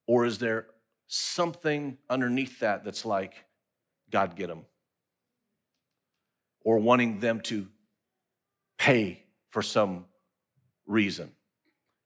Or 0.07 0.25
is 0.25 0.39
there 0.39 0.65
something 1.05 1.99
underneath 2.09 2.61
that 2.61 2.83
that's 2.83 3.05
like, 3.05 3.45
God, 4.09 4.35
get 4.35 4.47
them? 4.47 4.65
or 6.65 6.79
wanting 6.79 7.19
them 7.19 7.39
to 7.39 7.67
pay 8.77 9.23
for 9.51 9.61
some 9.61 10.05
reason. 10.85 11.31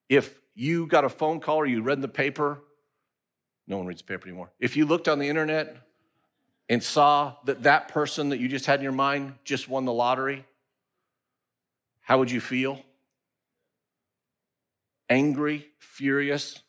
If 0.10 0.38
you 0.54 0.86
got 0.86 1.06
a 1.06 1.10
phone 1.10 1.39
call 1.39 1.58
or 1.58 1.65
you 1.65 1.82
read 1.82 1.98
in 1.98 2.02
the 2.02 2.08
paper, 2.08 2.62
no 3.68 3.78
one 3.78 3.88
reads 3.88 4.02
the 4.02 4.08
paper 4.08 4.28
anymore. 4.28 4.52
If 4.60 4.78
you 4.78 4.86
looked 4.86 5.08
on 5.08 5.18
the 5.18 5.30
internet 5.30 5.78
and 6.68 6.84
saw 6.84 7.36
that 7.46 7.63
that 7.63 7.88
person 7.88 8.30
that 8.30 8.39
you 8.39 8.48
just 8.48 8.65
had 8.65 8.80
in 8.80 8.84
your 8.84 8.92
mind 8.92 9.34
just 9.44 9.70
won 9.70 9.86
the 9.86 9.94
lottery, 9.94 10.46
how 12.10 12.17
would 12.17 12.32
you 12.32 12.41
feel? 12.41 12.82
Angry, 15.12 15.67
furious, 15.78 16.60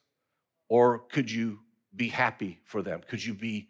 or 0.68 0.98
could 0.98 1.30
you 1.30 1.60
be 1.96 2.08
happy 2.08 2.60
for 2.64 2.82
them? 2.82 3.00
Could 3.08 3.24
you 3.24 3.32
be, 3.32 3.68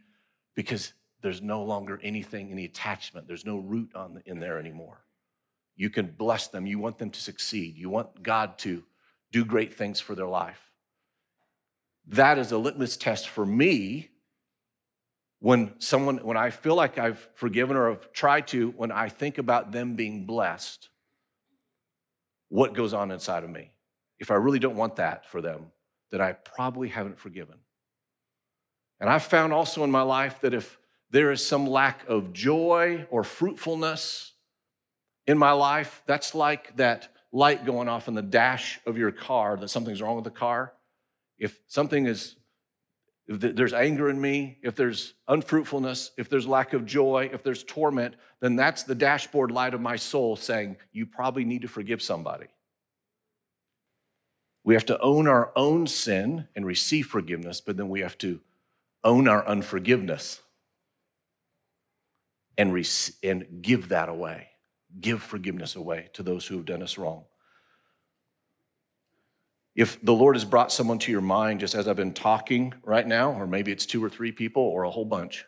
because 0.57 0.93
there's 1.23 1.41
no 1.41 1.63
longer 1.63 2.01
anything, 2.03 2.51
any 2.51 2.65
attachment. 2.65 3.29
There's 3.29 3.47
no 3.47 3.59
root 3.59 3.95
on 3.95 4.15
the, 4.15 4.23
in 4.27 4.41
there 4.41 4.59
anymore. 4.59 5.05
You 5.77 5.91
can 5.91 6.07
bless 6.07 6.49
them. 6.49 6.67
You 6.67 6.81
want 6.81 6.99
them 6.99 7.11
to 7.11 7.21
succeed. 7.21 7.77
You 7.77 7.89
want 7.89 8.21
God 8.21 8.59
to 8.59 8.83
do 9.31 9.45
great 9.45 9.73
things 9.73 10.01
for 10.01 10.17
their 10.17 10.27
life. 10.27 10.73
That 12.09 12.37
is 12.37 12.51
a 12.51 12.59
litmus 12.59 12.97
test 12.97 13.29
for 13.29 13.47
me 13.47 14.09
when 15.39 15.75
someone, 15.79 16.19
when 16.19 16.37
I 16.37 16.51
feel 16.51 16.75
like 16.75 16.99
I've 16.99 17.29
forgiven 17.35 17.77
or 17.77 17.91
have 17.91 18.13
tried 18.13 18.49
to, 18.49 18.71
when 18.71 18.91
I 18.91 19.09
think 19.09 19.39
about 19.39 19.71
them 19.71 19.95
being 19.95 20.27
blessed, 20.27 20.89
what 22.51 22.75
goes 22.75 22.93
on 22.93 23.11
inside 23.11 23.43
of 23.43 23.51
me? 23.51 23.73
If 24.19 24.31
I 24.31 24.35
really 24.35 24.59
don't 24.59 24.77
want 24.77 24.97
that 24.97 25.25
for 25.25 25.41
them, 25.41 25.67
then 26.11 26.21
I 26.21 26.33
probably 26.33 26.89
haven't 26.89 27.19
forgiven. 27.19 27.57
And 29.01 29.09
I've 29.09 29.23
found 29.23 29.55
also 29.55 29.83
in 29.83 29.91
my 29.91 30.03
life 30.03 30.41
that 30.43 30.53
if 30.53 30.79
there 31.11 31.33
is 31.33 31.47
some 31.47 31.67
lack 31.67 32.07
of 32.07 32.35
joy 32.35 33.07
or 33.11 33.25
fruitfulness 33.25 34.33
in 35.27 35.39
my 35.39 35.53
life, 35.53 36.03
that's 36.07 36.35
like 36.35 36.77
that 36.77 37.09
light 37.33 37.65
going 37.65 37.89
off 37.89 38.09
in 38.09 38.15
the 38.15 38.23
dash 38.23 38.81
of 38.85 38.99
your 38.99 39.13
car 39.13 39.57
that 39.57 39.71
something's 39.71 40.03
wrong 40.03 40.17
with 40.17 40.25
the 40.25 40.31
car. 40.31 40.75
If 41.39 41.59
something 41.69 42.07
is, 42.07 42.37
if 43.31 43.55
there's 43.55 43.73
anger 43.73 44.11
in 44.11 44.21
me, 44.21 44.59
if 44.61 44.75
there's 44.75 45.15
unfruitfulness, 45.29 46.11
if 46.17 46.29
there's 46.29 46.49
lack 46.49 46.73
of 46.73 46.85
joy, 46.85 47.31
if 47.33 47.45
there's 47.45 47.63
torment, 47.63 48.17
then 48.41 48.57
that's 48.57 48.83
the 48.83 48.95
dashboard 48.95 49.53
light 49.53 49.73
of 49.73 49.81
my 49.81 49.95
soul 49.95 50.35
saying, 50.35 50.77
you 50.93 51.07
probably 51.07 51.45
need 51.45 51.63
to 51.63 51.69
forgive 51.69 52.03
somebody. 52.03 52.47
We 54.65 54.75
have 54.75 54.87
to 54.87 55.01
own 55.01 55.29
our 55.29 55.53
own 55.55 55.87
sin 55.87 56.49
and 56.57 56.67
receive 56.67 57.07
forgiveness, 57.07 57.61
but 57.61 57.77
then 57.77 57.89
we 57.89 58.01
have 58.01 58.19
to 58.19 58.41
own 59.05 59.29
our 59.29 59.47
unforgiveness 59.47 60.41
and, 62.59 62.75
rec- 62.75 63.15
and 63.23 63.63
give 63.63 63.91
that 63.91 64.09
away. 64.09 64.49
Give 65.01 65.23
forgiveness 65.23 65.77
away 65.77 66.11
to 66.15 66.25
those 66.25 66.49
who 66.49 66.57
have 66.57 66.67
done 66.67 66.83
us 66.83 66.99
wrong. 66.99 67.27
If 69.75 70.01
the 70.05 70.13
Lord 70.13 70.37
has 70.37 70.45
brought 70.45 70.73
someone 70.73 70.99
to 71.01 71.13
your 71.13 71.21
mind 71.21 71.61
just 71.61 71.75
as 71.75 71.87
I've 71.87 71.97
been 71.97 72.13
talking 72.13 72.75
right 72.83 73.07
now, 73.07 73.33
or 73.33 73.47
maybe 73.47 73.73
it's 73.73 73.87
two 73.87 74.03
or 74.03 74.11
three 74.11 74.33
people 74.33 74.63
or 74.63 74.85
a 74.85 74.91
whole 74.91 75.05
bunch, 75.05 75.45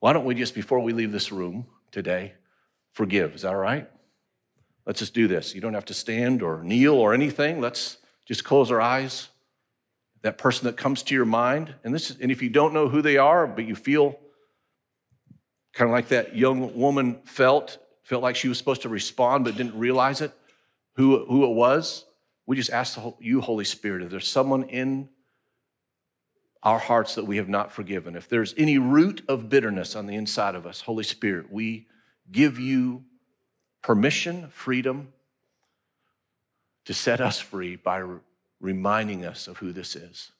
why 0.00 0.12
don't 0.12 0.24
we 0.24 0.34
just, 0.34 0.54
before 0.54 0.80
we 0.80 0.92
leave 0.92 1.12
this 1.12 1.30
room 1.30 1.66
today, 1.90 2.34
forgive? 2.92 3.34
Is 3.34 3.42
that 3.42 3.48
all 3.48 3.56
right? 3.56 3.88
Let's 4.86 5.00
just 5.00 5.14
do 5.14 5.28
this. 5.28 5.54
You 5.54 5.60
don't 5.60 5.74
have 5.74 5.84
to 5.86 5.94
stand 5.94 6.42
or 6.42 6.62
kneel 6.62 6.94
or 6.94 7.12
anything. 7.12 7.60
Let's 7.60 7.98
just 8.24 8.44
close 8.44 8.70
our 8.70 8.80
eyes. 8.80 9.28
That 10.22 10.38
person 10.38 10.66
that 10.66 10.76
comes 10.76 11.02
to 11.04 11.14
your 11.14 11.24
mind, 11.24 11.74
and 11.84 11.94
this 11.94 12.10
and 12.10 12.32
if 12.32 12.42
you 12.42 12.48
don't 12.48 12.74
know 12.74 12.88
who 12.88 13.02
they 13.02 13.18
are, 13.18 13.46
but 13.46 13.66
you 13.66 13.76
feel 13.76 14.18
Kind 15.78 15.90
of 15.90 15.92
like 15.92 16.08
that 16.08 16.36
young 16.36 16.76
woman 16.76 17.20
felt, 17.24 17.78
felt 18.02 18.20
like 18.20 18.34
she 18.34 18.48
was 18.48 18.58
supposed 18.58 18.82
to 18.82 18.88
respond 18.88 19.44
but 19.44 19.56
didn't 19.56 19.78
realize 19.78 20.20
it, 20.20 20.32
who, 20.96 21.24
who 21.26 21.44
it 21.44 21.54
was. 21.54 22.04
We 22.48 22.56
just 22.56 22.70
ask 22.70 22.98
you, 23.20 23.40
Holy 23.40 23.64
Spirit, 23.64 24.02
if 24.02 24.10
there's 24.10 24.26
someone 24.26 24.64
in 24.64 25.08
our 26.62 26.78
hearts 26.78 27.14
that 27.14 27.24
we 27.26 27.36
have 27.36 27.48
not 27.48 27.70
forgiven, 27.70 28.16
if 28.16 28.28
there's 28.28 28.54
any 28.56 28.78
root 28.78 29.22
of 29.28 29.48
bitterness 29.48 29.94
on 29.94 30.06
the 30.06 30.16
inside 30.16 30.54
of 30.56 30.66
us, 30.66 30.80
Holy 30.80 31.04
Spirit, 31.04 31.52
we 31.52 31.86
give 32.32 32.58
you 32.58 33.04
permission, 33.82 34.48
freedom 34.48 35.12
to 36.86 36.94
set 36.94 37.20
us 37.20 37.38
free 37.38 37.76
by 37.76 38.02
reminding 38.60 39.24
us 39.24 39.46
of 39.46 39.58
who 39.58 39.72
this 39.72 39.94
is. 39.94 40.32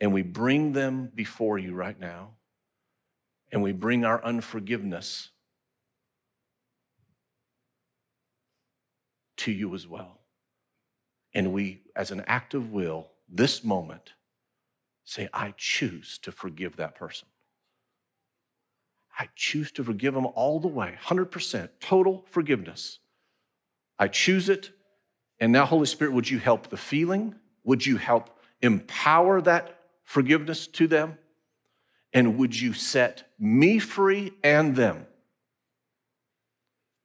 and 0.00 0.12
we 0.14 0.22
bring 0.22 0.72
them 0.72 1.10
before 1.14 1.58
you 1.58 1.74
right 1.74 2.00
now, 2.00 2.30
and 3.52 3.62
we 3.62 3.72
bring 3.72 4.04
our 4.04 4.24
unforgiveness 4.24 5.30
to 9.40 9.52
you 9.52 9.74
as 9.74 9.86
well. 9.86 10.20
And 11.34 11.52
we, 11.52 11.82
as 11.94 12.10
an 12.10 12.22
act 12.26 12.54
of 12.54 12.72
will, 12.72 13.08
this 13.28 13.62
moment, 13.64 14.12
say, 15.04 15.28
I 15.32 15.54
choose 15.56 16.18
to 16.22 16.32
forgive 16.32 16.76
that 16.76 16.94
person. 16.94 17.28
I 19.18 19.28
choose 19.36 19.70
to 19.72 19.84
forgive 19.84 20.14
them 20.14 20.26
all 20.26 20.60
the 20.60 20.68
way, 20.68 20.96
100%, 21.04 21.68
total 21.80 22.24
forgiveness. 22.30 22.98
I 23.98 24.08
choose 24.08 24.48
it. 24.48 24.70
And 25.38 25.52
now, 25.52 25.64
Holy 25.64 25.86
Spirit, 25.86 26.12
would 26.14 26.28
you 26.28 26.38
help 26.38 26.68
the 26.68 26.76
feeling? 26.76 27.34
Would 27.64 27.86
you 27.86 27.96
help 27.96 28.38
empower 28.60 29.40
that 29.42 29.78
forgiveness 30.04 30.66
to 30.68 30.86
them? 30.86 31.18
And 32.12 32.36
would 32.38 32.58
you 32.58 32.72
set 32.72 33.30
me 33.38 33.78
free 33.78 34.32
and 34.42 34.74
them? 34.74 35.06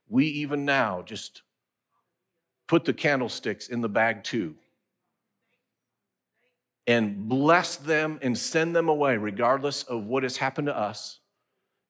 We 0.07 0.25
even 0.25 0.65
now 0.65 1.01
just 1.01 1.41
put 2.67 2.85
the 2.85 2.93
candlesticks 2.93 3.67
in 3.67 3.81
the 3.81 3.89
bag 3.89 4.23
too 4.23 4.55
and 6.87 7.27
bless 7.27 7.75
them 7.77 8.19
and 8.21 8.37
send 8.37 8.75
them 8.75 8.89
away, 8.89 9.17
regardless 9.17 9.83
of 9.83 10.05
what 10.05 10.23
has 10.23 10.37
happened 10.37 10.67
to 10.67 10.77
us, 10.77 11.19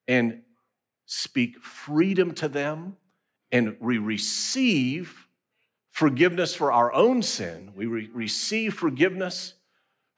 and 0.08 0.42
speak 1.04 1.62
freedom 1.62 2.32
to 2.34 2.48
them. 2.48 2.96
And 3.52 3.76
we 3.80 3.98
receive 3.98 5.28
forgiveness 5.90 6.54
for 6.54 6.72
our 6.72 6.92
own 6.92 7.22
sin. 7.22 7.72
We 7.74 7.86
re- 7.86 8.10
receive 8.12 8.74
forgiveness 8.74 9.54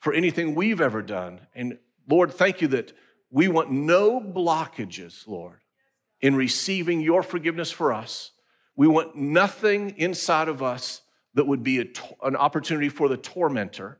for 0.01 0.13
anything 0.13 0.55
we've 0.55 0.81
ever 0.81 1.03
done. 1.03 1.41
And 1.55 1.79
Lord, 2.09 2.33
thank 2.33 2.61
you 2.61 2.69
that 2.69 2.93
we 3.31 3.49
want 3.49 3.71
no 3.71 4.21
blockages, 4.21 5.27
Lord, 5.27 5.59
in 6.21 6.37
receiving 6.37 7.01
your 7.01 7.23
forgiveness 7.23 7.71
for 7.71 7.93
us. 7.93 8.31
We 8.79 8.87
want 8.87 9.17
nothing 9.17 9.95
inside 9.99 10.47
of 10.47 10.63
us 10.63 11.03
that 11.35 11.49
would 11.49 11.65
be 11.65 11.81
a, 11.81 11.87
an 12.23 12.37
opportunity 12.37 12.89
for 12.89 13.09
the 13.09 13.17
tormentor. 13.17 13.99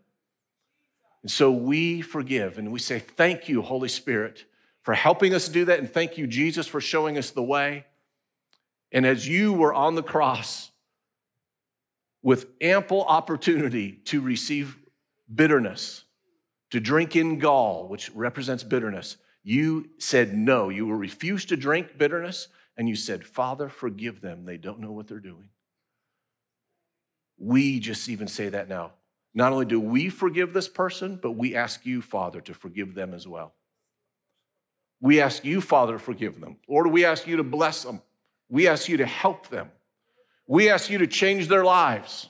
And 1.23 1.31
so 1.31 1.51
we 1.51 2.01
forgive 2.01 2.59
and 2.59 2.71
we 2.71 2.79
say, 2.79 3.01
Thank 3.01 3.49
you, 3.49 3.61
Holy 3.61 3.89
Spirit, 3.89 4.45
for 4.83 4.95
helping 4.95 5.35
us 5.35 5.49
do 5.49 5.65
that. 5.65 5.81
And 5.81 5.93
thank 5.93 6.17
you, 6.17 6.29
Jesus, 6.29 6.69
for 6.69 6.81
showing 6.81 7.19
us 7.19 7.31
the 7.31 7.43
way. 7.43 7.87
And 8.93 9.05
as 9.05 9.27
you 9.27 9.53
were 9.53 9.75
on 9.75 9.97
the 9.97 10.03
cross 10.03 10.71
with 12.23 12.47
ample 12.61 13.03
opportunity 13.03 13.95
to 14.05 14.21
receive 14.21 14.79
bitterness, 15.35 16.05
to 16.71 16.79
drink 16.79 17.17
in 17.17 17.41
gall, 17.41 17.89
which 17.89 18.13
represents 18.15 18.63
bitterness, 18.63 19.17
you 19.43 19.89
said 19.99 20.37
no. 20.37 20.69
You 20.69 20.87
will 20.87 20.95
refuse 20.95 21.47
to 21.47 21.57
drink 21.57 21.99
bitterness, 21.99 22.47
and 22.79 22.89
you 22.89 22.95
said, 22.95 23.27
Father, 23.27 23.69
forgive 23.69 24.21
them. 24.21 24.45
They 24.45 24.57
don't 24.57 24.79
know 24.79 24.93
what 24.93 25.09
they're 25.09 25.19
doing. 25.19 25.51
We 27.37 27.81
just 27.81 28.09
even 28.09 28.29
say 28.29 28.49
that 28.49 28.69
now. 28.69 28.93
Not 29.35 29.53
only 29.53 29.67
do 29.67 29.81
we 29.81 30.09
forgive 30.09 30.53
this 30.53 30.69
person, 30.69 31.19
but 31.21 31.33
we 31.33 31.55
ask 31.55 31.85
you, 31.85 32.01
Father, 32.01 32.41
to 32.41 32.55
forgive 32.55 32.95
them 32.95 33.13
as 33.15 33.27
well. 33.27 33.53
We 35.01 35.21
ask 35.21 35.45
you, 35.45 35.61
Father, 35.61 35.95
to 35.95 35.99
forgive 35.99 36.41
them. 36.41 36.57
Lord, 36.69 36.87
we 36.87 37.05
ask 37.05 37.27
you 37.27 37.37
to 37.37 37.45
bless 37.45 37.83
them. 37.83 38.01
We 38.49 38.69
ask 38.69 38.89
you 38.89 38.97
to 38.99 39.07
help 39.07 39.49
them. 39.49 39.71
We 40.47 40.71
ask 40.71 40.89
you 40.89 40.99
to 40.99 41.07
change 41.07 41.49
their 41.49 41.65
lives 41.65 42.29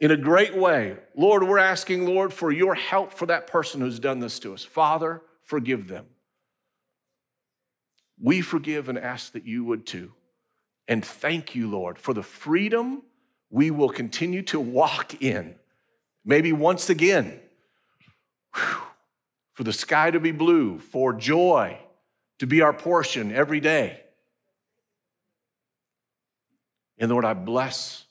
in 0.00 0.10
a 0.10 0.16
great 0.16 0.56
way. 0.56 0.96
Lord, 1.14 1.44
we're 1.44 1.58
asking, 1.58 2.06
Lord, 2.06 2.32
for 2.32 2.50
your 2.50 2.74
help 2.74 3.12
for 3.12 3.26
that 3.26 3.46
person 3.46 3.80
who's 3.80 4.00
done 4.00 4.18
this 4.18 4.38
to 4.40 4.52
us. 4.54 4.64
Father, 4.64 5.22
forgive 5.44 5.88
them. 5.88 6.06
We 8.24 8.40
forgive 8.40 8.88
and 8.88 8.96
ask 8.98 9.32
that 9.32 9.44
you 9.44 9.64
would 9.64 9.84
too. 9.84 10.12
And 10.88 11.04
thank 11.04 11.54
you, 11.54 11.70
Lord, 11.70 11.98
for 11.98 12.14
the 12.14 12.22
freedom 12.22 13.02
we 13.50 13.70
will 13.70 13.90
continue 13.90 14.40
to 14.44 14.58
walk 14.58 15.22
in. 15.22 15.56
Maybe 16.24 16.50
once 16.50 16.88
again, 16.88 17.38
whew, 18.54 18.78
for 19.52 19.64
the 19.64 19.74
sky 19.74 20.10
to 20.10 20.20
be 20.20 20.32
blue, 20.32 20.78
for 20.78 21.12
joy 21.12 21.78
to 22.38 22.46
be 22.46 22.62
our 22.62 22.72
portion 22.72 23.30
every 23.30 23.60
day. 23.60 24.00
And 26.96 27.10
Lord, 27.10 27.26
I 27.26 27.34
bless 27.34 28.06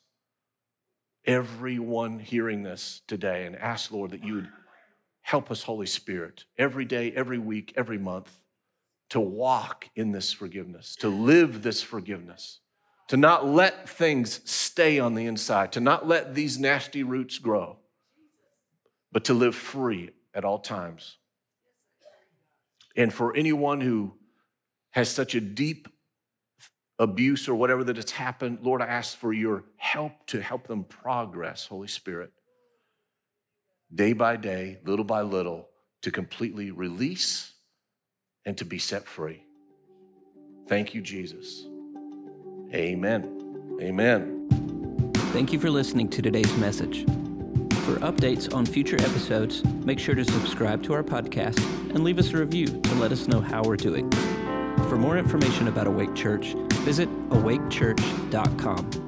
everyone 1.26 2.20
hearing 2.20 2.62
this 2.62 3.02
today 3.08 3.48
and 3.48 3.56
ask, 3.56 3.92
Lord, 3.92 4.12
that 4.12 4.24
you 4.24 4.36
would 4.36 4.50
help 5.22 5.50
us, 5.50 5.64
Holy 5.64 5.88
Spirit, 5.88 6.46
every 6.56 6.86
day, 6.86 7.12
every 7.16 7.40
week, 7.40 7.74
every 7.76 7.98
month, 7.98 8.30
to 9.14 9.20
walk 9.20 9.92
in 9.96 10.12
this 10.12 10.34
forgiveness, 10.34 10.96
to 10.96 11.08
live 11.08 11.62
this 11.62 11.84
forgiveness, 11.84 12.62
to 13.08 13.16
not 13.16 13.46
let 13.46 13.88
things 13.88 14.42
stay 14.44 14.98
on 14.98 15.14
the 15.14 15.28
inside, 15.28 15.72
to 15.72 15.80
not 15.80 16.08
let 16.08 16.34
these 16.34 16.58
nasty 16.58 17.04
roots 17.04 17.38
grow, 17.38 17.78
but 19.12 19.26
to 19.26 19.36
live 19.36 19.54
free 19.54 20.10
at 20.34 20.44
all 20.44 20.58
times. 20.58 21.18
And 22.96 23.14
for 23.14 23.36
anyone 23.36 23.82
who 23.82 24.16
has 24.90 25.10
such 25.10 25.36
a 25.36 25.42
deep 25.42 25.88
abuse 26.98 27.48
or 27.48 27.54
whatever 27.54 27.84
that 27.84 27.98
has 27.98 28.10
happened, 28.10 28.62
Lord, 28.64 28.82
I 28.82 28.88
ask 28.88 29.16
for 29.16 29.32
your 29.32 29.64
help 29.78 30.26
to 30.28 30.42
help 30.42 30.66
them 30.66 30.86
progress, 30.86 31.68
Holy 31.68 31.88
Spirit, 31.88 32.34
day 33.94 34.14
by 34.14 34.38
day, 34.38 34.80
little 34.84 35.06
by 35.06 35.22
little, 35.22 35.70
to 36.02 36.10
completely 36.10 36.72
release 36.72 37.53
and 38.46 38.58
to 38.58 38.66
be 38.66 38.80
set 38.80 39.06
free. 39.06 39.44
Thank 40.68 40.94
you, 40.94 41.02
Jesus. 41.02 41.68
Amen. 42.74 43.78
Amen. 43.82 45.12
Thank 45.34 45.52
you 45.52 45.60
for 45.60 45.70
listening 45.70 46.10
to 46.10 46.22
today's 46.22 46.56
message. 46.58 47.06
For 47.86 47.98
updates 48.00 48.54
on 48.54 48.66
future 48.66 48.96
episodes, 49.02 49.64
make 49.84 50.00
sure 50.00 50.16
to 50.16 50.24
subscribe 50.24 50.84
to 50.84 50.94
our 50.94 51.04
podcast 51.04 51.60
and 51.90 52.04
leave 52.04 52.18
us 52.18 52.32
a 52.32 52.38
review 52.38 52.68
to 52.68 52.96
let 52.96 53.12
us 53.12 53.28
know 53.28 53.42
how 53.42 53.62
we're 53.64 53.76
doing. 53.76 54.10
For 54.90 54.98
more 54.98 55.18
information 55.18 55.68
about 55.68 55.88
Awake 55.88 56.16
Church, 56.16 56.54
visit 56.86 57.10
awakechurch.com. 57.30 59.03